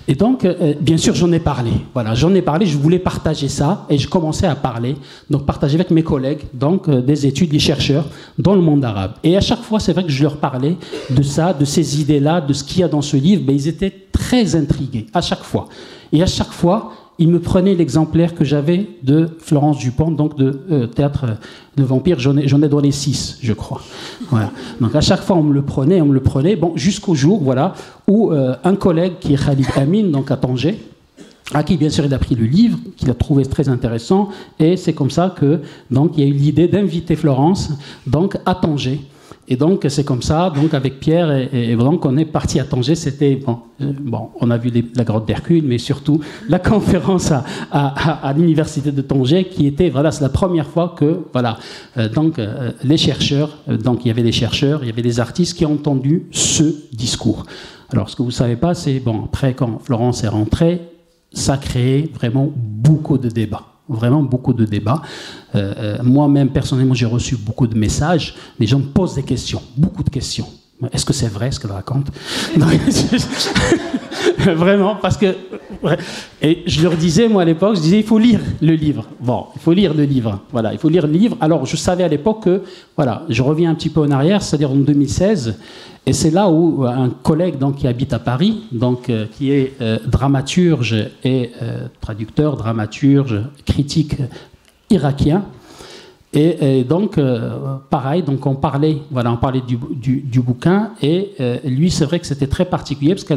[0.06, 1.72] Et donc, euh, bien sûr, j'en ai parlé.
[1.94, 4.98] Voilà, j'en ai parlé, je voulais partager ça, et je commençais à parler,
[5.30, 9.14] donc partager avec mes collègues, donc des études, des chercheurs dans le monde arabe.
[9.24, 10.76] Et à chaque fois, c'est vrai que je leur parlais
[11.10, 13.70] de ça, de ces idées-là, de ce qu'il y a dans ce livre, mais ils
[13.70, 15.70] étaient très intrigués, à chaque fois.
[16.12, 20.60] Et à chaque fois, il me prenait l'exemplaire que j'avais de Florence Dupont, donc de
[20.72, 21.38] euh, Théâtre
[21.78, 22.20] de Vampire.
[22.20, 23.82] J'en ai, ai, donné six, je crois.
[24.82, 27.42] Donc à chaque fois, on me le prenait, on me le prenait, bon, jusqu'au jour,
[27.42, 27.74] voilà,
[28.08, 30.78] où euh, un collègue qui est Khalid Amin, donc à Tanger,
[31.54, 34.78] à qui bien sûr il a pris le livre, qu'il a trouvé très intéressant, et
[34.78, 35.62] c'est comme ça que
[35.92, 37.72] donc il y a eu l'idée d'inviter Florence
[38.08, 39.00] donc à Tanger
[39.48, 42.96] et donc, c'est comme ça, donc avec Pierre, et, on est parti à Tanger.
[42.96, 46.20] C'était, bon, euh, bon, on a vu la grotte d'Hercule, mais surtout
[46.50, 47.32] la conférence
[47.72, 51.58] à, l'université de Tanger, qui était, voilà, c'est la première fois que, voilà,
[51.98, 55.20] euh, donc euh, les chercheurs, donc il y avait des chercheurs, il y avait des
[55.20, 57.46] artistes qui ont entendu ce discours.
[57.90, 60.82] Alors, ce que vous savez pas, c'est, bon, après, quand Florence est rentrée,
[61.32, 65.02] ça a créé vraiment beaucoup de débats vraiment beaucoup de débats.
[66.04, 68.36] Moi-même, personnellement, j'ai reçu beaucoup de messages.
[68.60, 70.48] Les gens me posent des questions, beaucoup de questions.
[70.92, 72.08] Est-ce que c'est vrai ce qu'elle raconte?
[74.38, 75.36] Vraiment, parce que.
[76.42, 79.06] Et je leur disais, moi à l'époque, je disais, il faut lire le livre.
[79.20, 80.42] Bon, il faut lire le livre.
[80.52, 81.38] Voilà, il faut lire le livre.
[81.40, 82.62] Alors, je savais à l'époque que,
[82.96, 85.56] voilà, je reviens un petit peu en arrière, c'est-à-dire en 2016,
[86.08, 89.74] et c'est là où un collègue donc, qui habite à Paris, donc, euh, qui est
[89.82, 94.18] euh, dramaturge et euh, traducteur, dramaturge, critique
[94.92, 95.46] irakien,
[96.36, 99.78] et, donc, euh, pareil, donc on parlait, voilà, on parlait du,
[100.22, 103.36] du, bouquin, et euh, lui, c'est vrai que c'était très particulier, parce que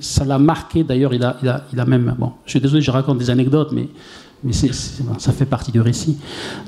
[0.00, 2.80] ça l'a marqué, d'ailleurs, il a, il, a, il a même, bon, je suis désolé,
[2.80, 3.88] je raconte des anecdotes, mais
[4.42, 6.16] mais ça fait partie du récit.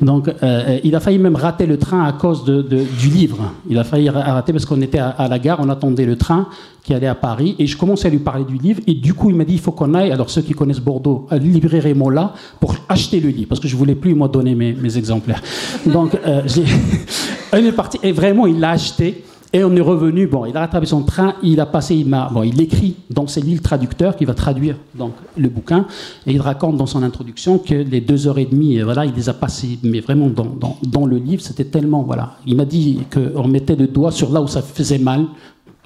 [0.00, 3.52] Donc, euh, il a failli même rater le train à cause de, du livre.
[3.68, 6.48] Il a failli rater parce qu'on était à, la gare, on attendait le train
[6.82, 9.30] qui allait à Paris, et je commençais à lui parler du livre, et du coup,
[9.30, 11.94] il m'a dit il faut qu'on aille, alors ceux qui connaissent Bordeaux, à la librairie
[11.94, 15.40] Mola, pour acheter le livre, parce que je voulais plus, moi, donner mes, exemplaires.
[15.86, 16.42] Donc, euh,
[17.52, 19.24] il est parti, et vraiment, il l'a acheté.
[19.54, 22.30] Et on est revenu, bon, il a rattrapé son train, il a passé, il m'a,
[22.32, 25.84] bon, il écrit, donc c'est lui le traducteur qui va traduire donc, le bouquin,
[26.26, 29.12] et il raconte dans son introduction que les deux heures et demie, euh, voilà, il
[29.14, 32.64] les a passées, mais vraiment dans, dans, dans le livre, c'était tellement, voilà, il m'a
[32.64, 35.26] dit qu'on mettait le doigt sur là où ça faisait mal,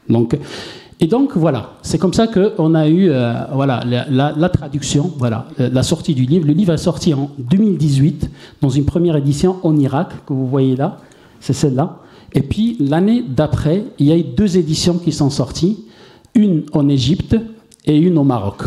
[0.08, 0.38] donc,
[1.00, 5.46] et donc voilà, c'est comme ça qu'on a eu euh, voilà, la, la, traduction, voilà,
[5.60, 6.46] euh, la sortie du livre.
[6.46, 8.30] Le livre a sorti en 2018
[8.62, 10.96] dans une première édition en Irak, que vous voyez là,
[11.40, 11.98] c'est celle-là.
[12.36, 15.84] Et puis l'année d'après, il y a eu deux éditions qui sont sorties,
[16.34, 17.34] une en Égypte
[17.86, 18.62] et une au Maroc.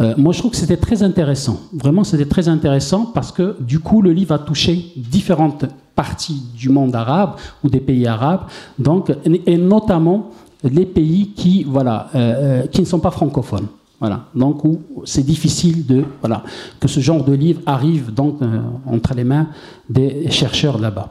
[0.00, 1.60] Euh, moi, je trouve que c'était très intéressant.
[1.74, 6.70] Vraiment, c'était très intéressant parce que du coup, le livre a touché différentes parties du
[6.70, 8.46] monde arabe ou des pays arabes,
[8.78, 10.30] donc, et notamment
[10.64, 13.66] les pays qui, voilà, euh, euh, qui ne sont pas francophones.
[14.00, 14.24] Voilà.
[14.34, 14.62] Donc,
[15.04, 16.42] c'est difficile de, voilà,
[16.80, 18.40] que ce genre de livre arrive donc,
[18.86, 19.48] entre les mains
[19.88, 21.08] des chercheurs là-bas.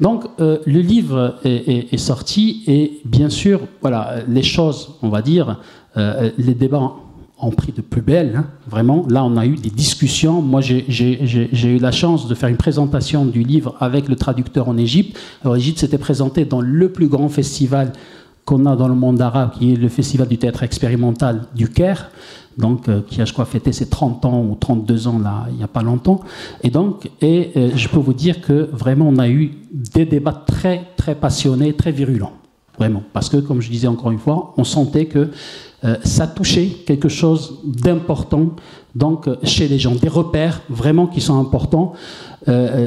[0.00, 5.60] Donc euh, le livre est, sorti et bien sûr, voilà, les choses, on va dire,
[5.96, 6.92] euh, les débats
[7.42, 9.06] ont pris de plus belle, hein, vraiment.
[9.08, 10.42] Là, on a eu des discussions.
[10.42, 14.76] Moi, j'ai eu la chance de faire une présentation du livre avec le traducteur en
[14.76, 15.18] Égypte.
[15.42, 17.92] Alors, l'Égypte s'était présentée dans le plus grand festival
[18.50, 22.10] qu'on a dans le monde arabe, qui est le Festival du théâtre expérimental du Caire
[22.58, 25.56] donc, euh, qui a, je crois, fêté ses 30 ans ou 32 ans là, il
[25.56, 26.20] n'y a pas longtemps.
[26.64, 30.42] Et donc, et, euh, je peux vous dire que vraiment, on a eu des débats
[30.46, 32.32] très, très passionnés, très virulents.
[32.76, 33.04] Vraiment.
[33.12, 35.30] Parce que, comme je disais encore une fois, on sentait que
[35.84, 38.56] euh, ça touchait quelque chose d'important
[38.96, 41.92] donc chez les gens, des repères vraiment qui sont importants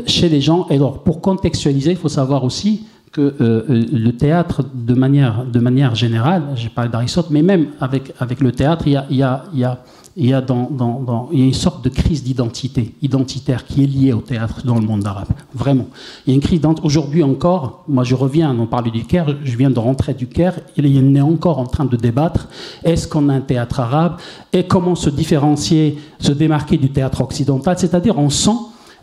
[0.06, 0.68] chez les gens.
[0.70, 2.84] Et alors, pour contextualiser, il faut savoir aussi
[3.14, 8.12] que euh, le théâtre, de manière, de manière générale, j'ai parlé d'Aristote, mais même avec,
[8.20, 9.80] avec le théâtre, il y a,
[10.18, 15.28] une sorte de crise d'identité, identitaire, qui est liée au théâtre dans le monde arabe.
[15.54, 15.86] Vraiment.
[16.26, 19.58] Il y a une crise Aujourd'hui encore, moi je reviens, on parle du Caire, je
[19.58, 22.48] viens de rentrer du Caire, il est encore en train de débattre
[22.84, 24.18] est-ce qu'on a un théâtre arabe?
[24.52, 27.78] Et comment se différencier, se démarquer du théâtre occidental?
[27.78, 28.58] C'est-à-dire, on sent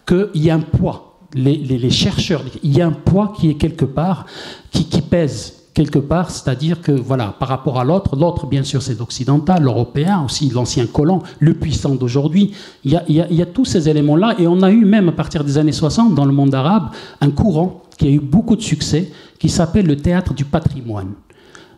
[0.05, 3.85] qu'il y a un poids les, chercheurs, il y a un poids qui est quelque
[3.85, 4.27] part,
[4.71, 8.99] qui, pèse quelque part, c'est-à-dire que, voilà, par rapport à l'autre, l'autre, bien sûr, c'est
[8.99, 12.53] l'occidental, l'européen, aussi l'ancien colon, le puissant d'aujourd'hui.
[12.85, 15.73] Il, y a, tous ces éléments-là, et on a eu même à partir des années
[15.73, 19.87] 60, dans le monde arabe, un courant qui a eu beaucoup de succès, qui s'appelle
[19.87, 21.13] le théâtre du patrimoine.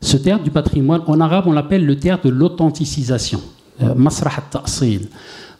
[0.00, 3.40] Ce théâtre du patrimoine, en arabe, on l'appelle le théâtre de l'authenticisation,
[3.82, 4.42] euh, masrah.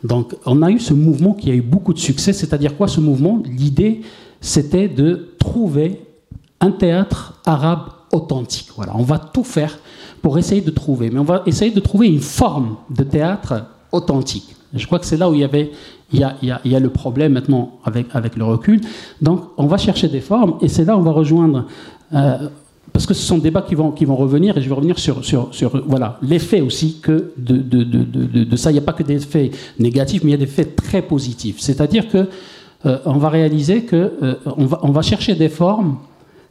[0.05, 3.01] Donc on a eu ce mouvement qui a eu beaucoup de succès, c'est-à-dire quoi ce
[3.01, 3.43] mouvement?
[3.47, 4.01] L'idée,
[4.41, 6.01] c'était de trouver
[6.61, 8.69] un théâtre arabe authentique.
[8.77, 9.79] Voilà, on va tout faire
[10.23, 14.55] pour essayer de trouver, mais on va essayer de trouver une forme de théâtre authentique.
[14.75, 15.71] Je crois que c'est là où il y avait,
[16.13, 18.81] il y a, il y a, le problème maintenant avec, avec le recul.
[19.21, 21.67] Donc, on va chercher des formes, et c'est là où on va rejoindre
[22.15, 22.49] euh,
[22.93, 24.99] parce que ce sont des débats qui vont, qui vont revenir, et je vais revenir
[24.99, 28.71] sur, sur, sur voilà, l'effet aussi que de, de, de, de ça.
[28.71, 31.03] Il n'y a pas que des effets négatifs, mais il y a des effets très
[31.03, 31.57] positifs.
[31.59, 32.29] C'est-à-dire que
[32.85, 35.97] euh, on va réaliser que euh, on, va, on va chercher des formes,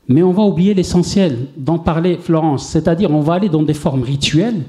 [0.07, 2.65] mais on va oublier l'essentiel d'en parler Florence.
[2.65, 4.63] C'est-à-dire on va aller dans des formes rituelles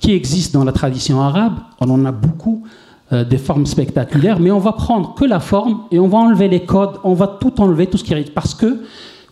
[0.00, 1.54] qui existent dans la tradition arabe.
[1.80, 2.64] On en a beaucoup.
[3.12, 6.46] Euh, des formes spectaculaires, mais on va prendre que la forme et on va enlever
[6.46, 8.82] les codes, on va tout enlever, tout ce qui est parce que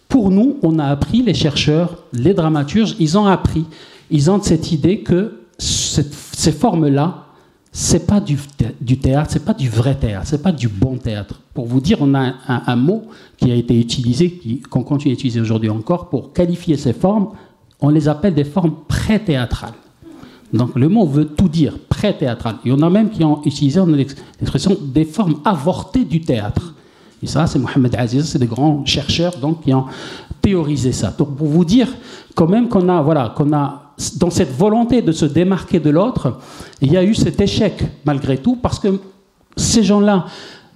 [0.09, 3.67] pour nous, on a appris, les chercheurs, les dramaturges, ils ont appris,
[4.11, 7.27] ils ont cette idée que ces formes-là,
[7.71, 8.39] c'est pas du,
[8.81, 11.41] du théâtre, c'est pas du vrai théâtre, c'est pas du bon théâtre.
[11.53, 13.05] Pour vous dire, on a un, mot
[13.37, 14.41] qui a été utilisé,
[14.71, 17.29] qu'on continue à utiliser aujourd'hui encore, pour qualifier ces formes,
[17.81, 19.75] on les appelle des formes pré-théâtrales.
[20.53, 22.57] Donc le mot veut tout dire, très théâtrales.
[22.65, 23.81] Il y en a même qui ont utilisé
[24.41, 26.75] l'expression des formes avortées du théâtre.
[27.23, 29.87] Et ça, c'est Mohamed Aziz, c'est des grands chercheurs donc, qui ont
[30.41, 31.15] théorisé ça.
[31.17, 31.89] Donc pour vous dire
[32.35, 36.39] quand même qu'on a, voilà, qu'on a, dans cette volonté de se démarquer de l'autre,
[36.81, 39.01] il y a eu cet échec malgré tout, parce que
[39.57, 40.27] ces gens-là,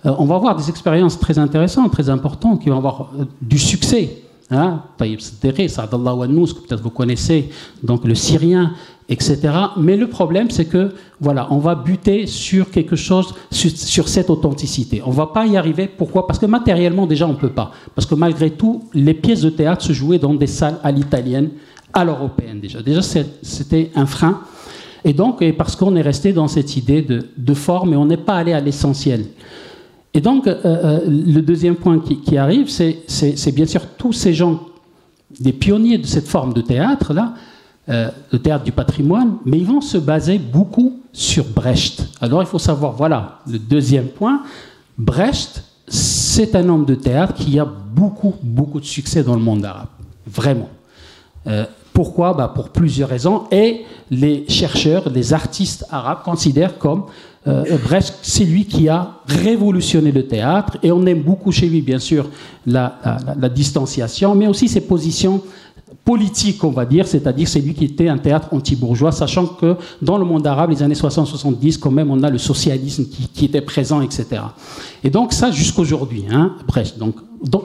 [0.05, 3.59] euh, on va avoir des expériences très intéressantes, très importantes, qui vont avoir euh, du
[3.59, 4.22] succès.
[4.55, 7.49] Hein, Taïb Sadallah Wannous, que peut-être vous connaissez,
[7.83, 8.75] donc le Syrien,
[9.09, 9.39] etc.
[9.79, 15.01] Mais le problème, c'est que, voilà, on va buter sur quelque chose, sur, cette authenticité.
[15.07, 15.89] On ne va pas y arriver.
[15.89, 16.27] Pourquoi?
[16.27, 17.73] Parce que matériellement, déjà, on ne peut pas.
[17.95, 21.49] Parce que malgré tout, les pièces de théâtre se jouaient dans des salles à l'italienne,
[21.95, 22.83] à l'européenne déjà.
[22.83, 24.43] Déjà, c'était un frein.
[25.03, 28.35] Et donc, parce qu'on est resté dans cette idée de, forme et on n'est pas
[28.35, 29.25] allé à l'essentiel.
[30.15, 34.61] Et donc, euh, euh, le deuxième point qui, arrive, c'est bien sûr tous ces gens,
[35.41, 37.35] des pionniers de cette forme de théâtre-là,
[37.89, 42.07] euh, le théâtre du patrimoine, mais ils vont se baser beaucoup sur Brecht.
[42.21, 44.43] Alors il faut savoir, voilà, le deuxième point,
[44.99, 49.65] Brecht, c'est un homme de théâtre qui a beaucoup, beaucoup de succès dans le monde
[49.65, 49.89] arabe.
[50.27, 50.69] Vraiment.
[51.93, 53.45] Pourquoi bah Pour plusieurs raisons.
[53.51, 57.05] Et les chercheurs, les artistes arabes considèrent comme
[57.49, 61.83] euh, Brecht, c'est lui qui a révolutionné le théâtre, et on aime beaucoup chez lui,
[61.83, 62.29] bien sûr,
[62.67, 62.95] la,
[63.53, 65.43] distanciation, mais aussi ses positions
[66.05, 70.19] politiques, on va dire, c'est-à-dire c'est lui qui était un théâtre anti-bourgeois, sachant que dans
[70.19, 74.01] le monde arabe, les années 60-70, quand même, on a le socialisme qui, était présent,
[74.03, 74.43] etc.
[75.03, 76.99] Et donc ça jusqu'aujourd'hui, hein, Brecht.
[76.99, 77.65] Donc, donc,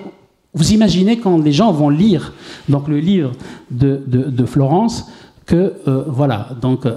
[0.58, 2.34] vous imaginez quand les gens vont lire
[2.68, 3.32] donc le livre
[3.72, 5.06] de, Florence
[5.46, 6.96] que euh, voilà donc euh,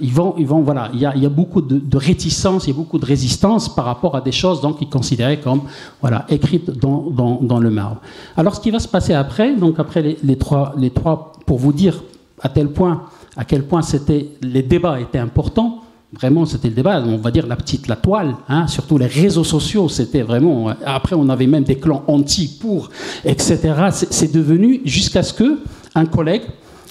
[0.00, 2.70] ils vont, ils vont, voilà, il y a, y a beaucoup de, de, réticence, il
[2.70, 5.62] y a beaucoup de résistance par rapport à des choses donc qu'ils considéraient comme
[6.00, 8.00] voilà écrites dans, dans, dans, le marbre.
[8.36, 11.72] Alors ce qui va se passer après, donc après les, trois, les trois, pour vous
[11.72, 12.02] dire
[12.42, 13.04] à tel point,
[13.36, 15.82] à quel point c'était, les débats étaient importants.
[16.12, 19.44] Vraiment, c'était le débat, on va dire la petite, la toile, hein, surtout les réseaux
[19.44, 20.68] sociaux, c'était vraiment.
[20.84, 22.90] Après, on avait même des clans anti, pour,
[23.24, 23.58] etc.
[23.90, 25.58] C'est devenu jusqu'à ce que
[25.96, 26.42] un collègue,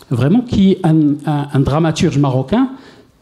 [0.09, 2.71] vraiment qui un, un, dramaturge marocain,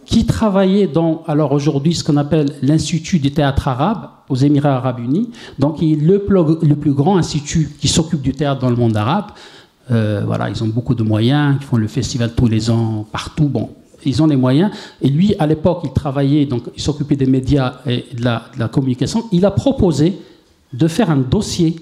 [0.06, 5.00] qui travaillait dans, alors aujourd'hui, ce qu'on appelle l'Institut du théâtre arabe aux Émirats arabes
[5.00, 5.30] unis.
[5.60, 6.26] Donc, il est le,
[6.64, 9.28] le plus grand institut qui s'occupe du théâtre dans le monde arabe.
[9.92, 13.48] Euh, voilà, ils ont beaucoup de moyens, ils font le festival tous les ans, partout.
[13.48, 13.70] Bon,
[14.06, 14.72] ils ont les moyens.
[15.02, 19.26] Et lui, à l'époque, il travaillait, donc il s'occupait des médias et de la, communication.
[19.32, 20.20] Il a proposé
[20.72, 21.76] de faire un dossier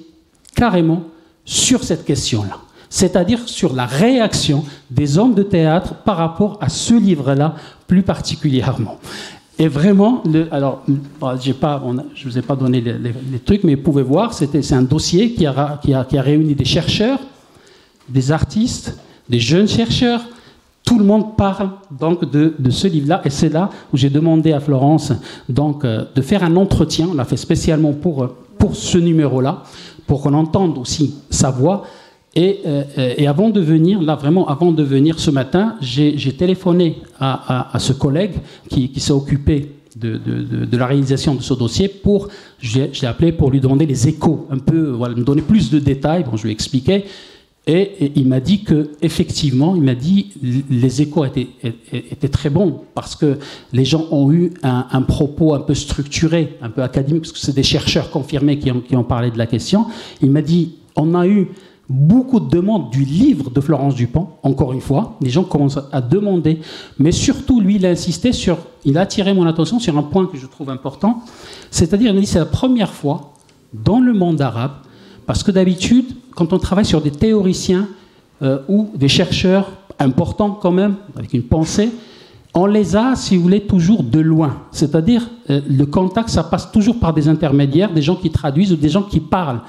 [0.55, 1.03] carrément
[1.45, 2.57] sur cette question-là
[2.93, 7.55] c'est-à-dire sur la réaction des hommes de théâtre par rapport à ce livre-là
[7.87, 8.99] plus particulièrement.
[9.57, 14.33] Et vraiment, alors, je ne vous ai pas donné les, trucs, mais vous pouvez voir,
[14.33, 17.19] c'est un dossier qui a, qui, a, qui a, réuni des chercheurs,
[18.09, 18.97] des artistes,
[19.29, 20.21] des jeunes chercheurs.
[20.91, 24.51] Tout le monde parle donc de, de ce livre-là, et c'est là où j'ai demandé
[24.51, 25.13] à Florence
[25.47, 27.07] donc euh, de faire un entretien.
[27.09, 28.27] On l'a fait spécialement pour
[28.59, 29.63] pour ce numéro-là,
[30.05, 31.83] pour qu'on entende aussi sa voix
[32.37, 32.83] euh,
[33.17, 37.93] et, avant de venir, là vraiment, avant de venir ce matin, j'ai téléphoné à, ce
[37.93, 38.33] collègue
[38.69, 42.27] qui, s'est occupé de, la réalisation de ce dossier pour,
[42.59, 45.79] je l'ai appelé pour lui demander les échos, un peu, voilà, me donner plus de
[45.79, 46.25] détails.
[46.25, 47.05] Bon, je lui expliquais.
[47.67, 50.31] Et, il m'a dit que effectivement, il m'a dit
[50.69, 53.37] les échos étaient, très bons parce que
[53.71, 57.55] les gens ont eu un, propos un peu structuré, un peu académique, parce que c'est
[57.55, 59.85] des chercheurs confirmés qui ont, parlé de la question.
[60.21, 61.49] Il m'a dit on a eu
[61.87, 65.17] beaucoup de demandes du livre de Florence Dupont, encore une fois.
[65.21, 66.59] Les gens commencent à demander.
[66.97, 68.57] Mais surtout, lui, il a insisté sur.
[68.85, 71.21] Il a attiré mon attention sur un point que je trouve important.
[71.69, 73.33] C'est-à-dire, il a dit c'est la première fois
[73.73, 74.73] dans le monde arabe,
[75.25, 76.05] parce que d'habitude,
[76.35, 77.87] quand on travaille sur des théoriciens
[78.41, 81.91] euh, ou des chercheurs importants quand même, avec une pensée,
[82.53, 84.63] on les a, si vous voulez, toujours de loin.
[84.71, 88.75] C'est-à-dire, euh, le contact, ça passe toujours par des intermédiaires, des gens qui traduisent ou
[88.75, 89.61] des gens qui parlent.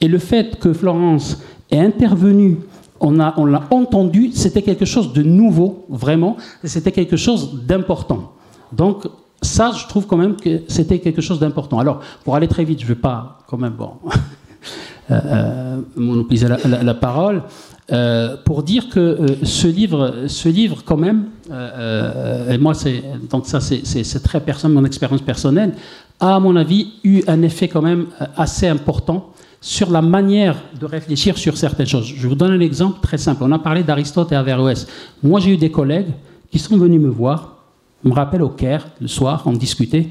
[0.00, 1.38] Et le fait que Florence
[1.70, 2.58] est intervenu,
[3.00, 8.32] on l'a entendu, c'était quelque chose de nouveau, vraiment, c'était quelque chose d'important.
[8.72, 9.06] Donc,
[9.42, 11.78] ça, je trouve quand même que c'était quelque chose d'important.
[11.78, 13.92] Alors, pour aller très vite, je ne vais pas, quand même, bon,
[15.96, 17.42] monopoliser la, la, parole,
[17.92, 23.02] euh, pour dire que euh, ce livre, ce livre quand même, euh, et moi, c'est
[23.28, 25.72] donc ça, c'est très personnel, mon expérience personnelle,
[26.20, 28.06] a, à mon avis, eu un effet quand même
[28.36, 32.06] assez important sur la manière de réfléchir sur certaines choses.
[32.06, 33.42] Je vous donne un exemple très simple.
[33.42, 34.86] On a parlé d'Aristote et Averroès.
[35.22, 36.12] Moi, j'ai eu des collègues
[36.52, 37.56] qui sont venus me voir,
[38.04, 40.08] me rappelle au Caire, le soir, on discutait,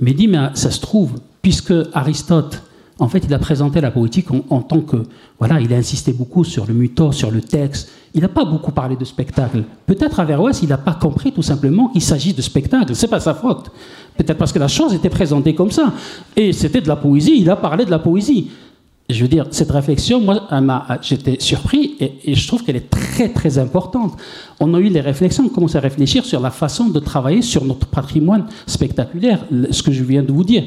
[0.00, 2.62] mais dit, mais ça se trouve, puisque Aristote,
[2.98, 4.96] en fait, il a présenté la poétique en, tant que,
[5.38, 8.72] voilà, il a insisté beaucoup sur le mythos, sur le texte, il n'a pas beaucoup
[8.72, 9.64] parlé de spectacle.
[9.84, 12.94] Peut-être à Verroès, il n'a pas compris tout simplement qu'il s'agit de spectacle.
[12.94, 13.70] C'est pas sa faute.
[14.16, 15.92] Peut-être parce que la chose était présentée comme ça.
[16.34, 18.50] Et c'était de la poésie, il a parlé de la poésie.
[19.10, 20.46] Je veux dire, cette réflexion, moi,
[21.02, 24.16] j'étais surpris et, je trouve qu'elle est très, très importante.
[24.58, 27.64] On a eu les réflexions, on commence à réfléchir sur la façon de travailler sur
[27.64, 30.64] notre patrimoine spectaculaire, ce que je viens de vous dire.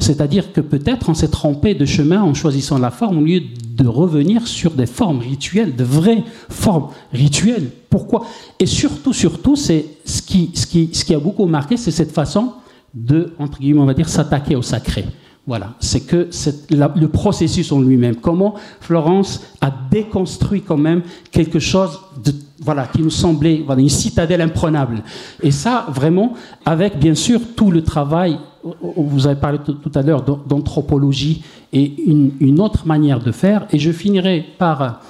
[0.00, 3.86] C'est-à-dire que peut-être on s'est trompé de chemin en choisissant la forme au lieu de
[3.86, 7.70] revenir sur des formes rituelles, de vraies formes rituelles.
[7.88, 8.26] Pourquoi?
[8.58, 12.12] Et surtout, surtout, c'est ce qui, ce, qui, ce qui a beaucoup marqué, c'est cette
[12.12, 12.52] façon
[12.94, 15.04] de, entre guillemets, on va dire, s'attaquer au sacré.
[15.46, 16.28] Voilà, c'est que
[16.70, 18.16] le processus en lui-même.
[18.16, 24.42] Comment Florence a déconstruit quand même quelque chose de, voilà, qui nous semblait une citadelle
[24.42, 25.02] imprenable.
[25.42, 26.34] Et ça, vraiment,
[26.64, 31.42] avec bien sûr tout le travail, vous avez parlé tout, à l'heure d'anthropologie
[31.72, 33.66] et une, autre manière de faire.
[33.72, 35.00] Et je finirai par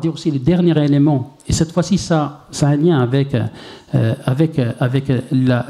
[0.00, 4.16] dire aussi le dernier élément, et cette fois-ci ça, a un lien avec, euh,
[5.32, 5.66] la,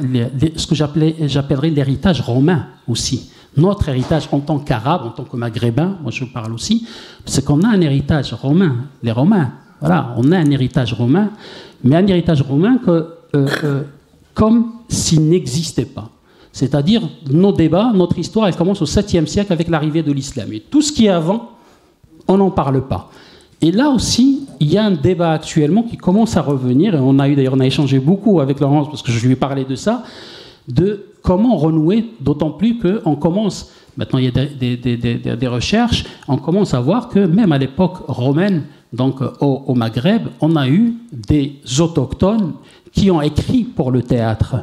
[0.56, 3.30] ce que j'appellerais l'héritage romain aussi.
[3.56, 6.86] Notre héritage en tant qu'arabe, en tant que maghrébin, moi je parle aussi,
[7.24, 11.30] c'est qu'on a un héritage romain, les Romains, voilà, on a un héritage romain,
[11.82, 13.82] mais un héritage romain que, euh, euh,
[14.34, 16.10] comme s'il n'existait pas.
[16.52, 20.52] C'est-à-dire, nos débats, notre histoire, elle commence au 7e siècle avec l'arrivée de l'islam.
[20.52, 21.50] Et tout ce qui est avant,
[22.26, 23.10] on n'en parle pas.
[23.62, 27.18] Et là aussi, il y a un débat actuellement qui commence à revenir, et on
[27.18, 29.64] a eu d'ailleurs, on a échangé beaucoup avec Laurence, parce que je lui ai parlé
[29.64, 30.02] de ça,
[30.66, 36.72] de comment renouer, d'autant plus qu'on commence, maintenant il y a des, recherches, on commence
[36.72, 41.60] à voir que même à l'époque romaine, donc au, au, Maghreb, on a eu des
[41.78, 42.54] autochtones
[42.92, 44.56] qui ont écrit pour le théâtre.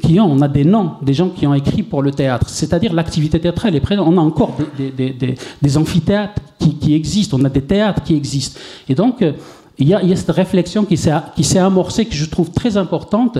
[0.00, 2.94] Qui ont, on a des noms des gens qui ont écrit pour le théâtre, c'est-à-dire
[2.94, 4.06] l'activité théâtrale est présente.
[4.08, 8.58] On a encore des, amphithéâtres qui, existent, on a des théâtres qui existent.
[8.88, 9.32] Et donc, euh,
[9.78, 13.38] il y, a, cette réflexion qui s'est amorcée, que je trouve très importante.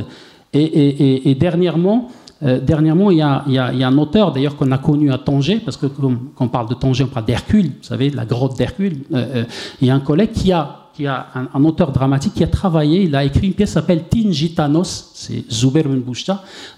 [0.52, 2.10] Et, dernièrement,
[2.42, 3.44] euh, dernièrement, il y, a,
[3.86, 7.04] un auteur d'ailleurs qu'on a connu à Tanger, parce que quand on parle de Tanger,
[7.04, 8.98] on parle d'Hercule, vous savez, la grotte d'Hercule.
[9.14, 9.44] Euh,
[9.80, 13.02] il y a un collègue qui a qui a un, auteur dramatique qui a travaillé,
[13.02, 15.84] il a écrit une pièce qui s'appelle Tin Gitanos, c'est Zuber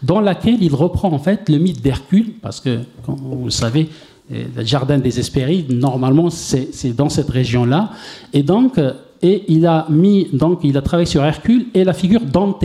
[0.03, 3.89] dans laquelle il reprend en fait le mythe d'Hercule, parce que, comme vous le savez,
[4.33, 7.91] euh, le jardin des Hespérides, normalement, c'est dans cette région-là.
[8.33, 11.93] Et donc, euh, et il a mis, donc, il a travaillé sur Hercule et la
[11.93, 12.65] figure Dante.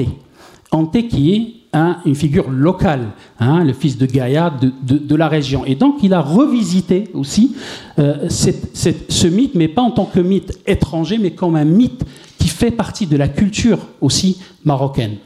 [0.71, 3.09] Dante qui est une figure locale,
[3.39, 4.51] hein, le fils de Gaïa
[4.81, 5.65] de, la région.
[5.65, 7.55] Et donc il a revisité aussi
[7.99, 12.03] euh, ce mythe, mais pas en tant que mythe étranger, mais comme un mythe
[12.39, 15.17] qui fait partie de la culture aussi marocaine.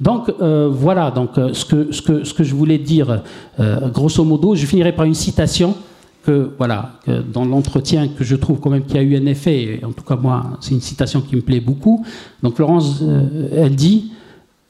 [0.00, 3.22] Donc euh, voilà donc, euh, ce, que, je voulais dire,
[3.92, 4.54] grosso modo.
[4.54, 5.74] Je finirai par une citation
[6.24, 6.92] que, voilà,
[7.32, 10.16] dans l'entretien que je trouve quand même qui a eu un effet, en tout cas
[10.16, 12.04] moi, c'est une citation qui me plaît beaucoup.
[12.42, 13.02] Donc Florence,
[13.52, 14.12] elle dit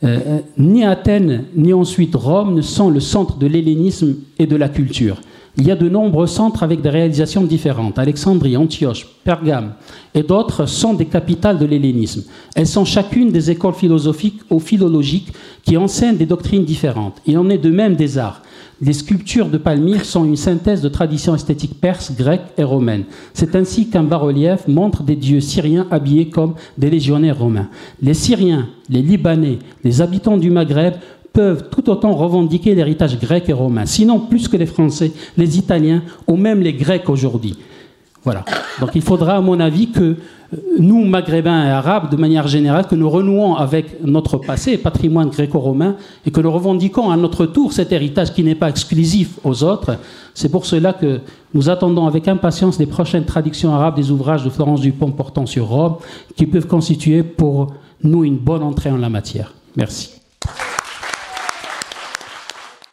[0.02, 4.68] euh, ni Athènes, ni ensuite Rome ne sont le centre de l'hellénisme et de la
[4.68, 5.20] culture.
[5.56, 7.98] Il y a de nombreux centres avec des réalisations différentes.
[7.98, 9.74] Alexandrie, Antioche, Pergame
[10.14, 12.24] et d'autres sont des capitales de l'hellénisme.
[12.54, 15.32] Elles sont chacune des écoles philosophiques ou philologiques
[15.64, 17.20] qui enseignent des doctrines différentes.
[17.26, 18.42] Il en est de même des arts.
[18.82, 23.04] Les sculptures de Palmyre sont une synthèse de traditions esthétiques perses, grecques et romaines.
[23.34, 27.68] C'est ainsi qu'un bas-relief montre des dieux syriens habillés comme des légionnaires romains.
[28.00, 30.94] Les Syriens, les Libanais, les habitants du Maghreb
[31.34, 36.02] peuvent tout autant revendiquer l'héritage grec et romain, sinon plus que les Français, les Italiens
[36.26, 37.58] ou même les Grecs aujourd'hui.
[38.24, 38.44] Voilà.
[38.80, 40.16] Donc il faudra, à mon avis, que
[40.78, 45.96] nous, maghrébins et arabes, de manière générale, que nous renouons avec notre passé, patrimoine gréco-romain,
[46.26, 49.96] et que nous revendiquons à notre tour cet héritage qui n'est pas exclusif aux autres.
[50.34, 51.20] C'est pour cela que
[51.54, 55.68] nous attendons avec impatience les prochaines traductions arabes des ouvrages de Florence Dupont portant sur
[55.68, 55.96] Rome,
[56.36, 57.68] qui peuvent constituer pour
[58.02, 59.54] nous une bonne entrée en la matière.
[59.76, 60.19] Merci.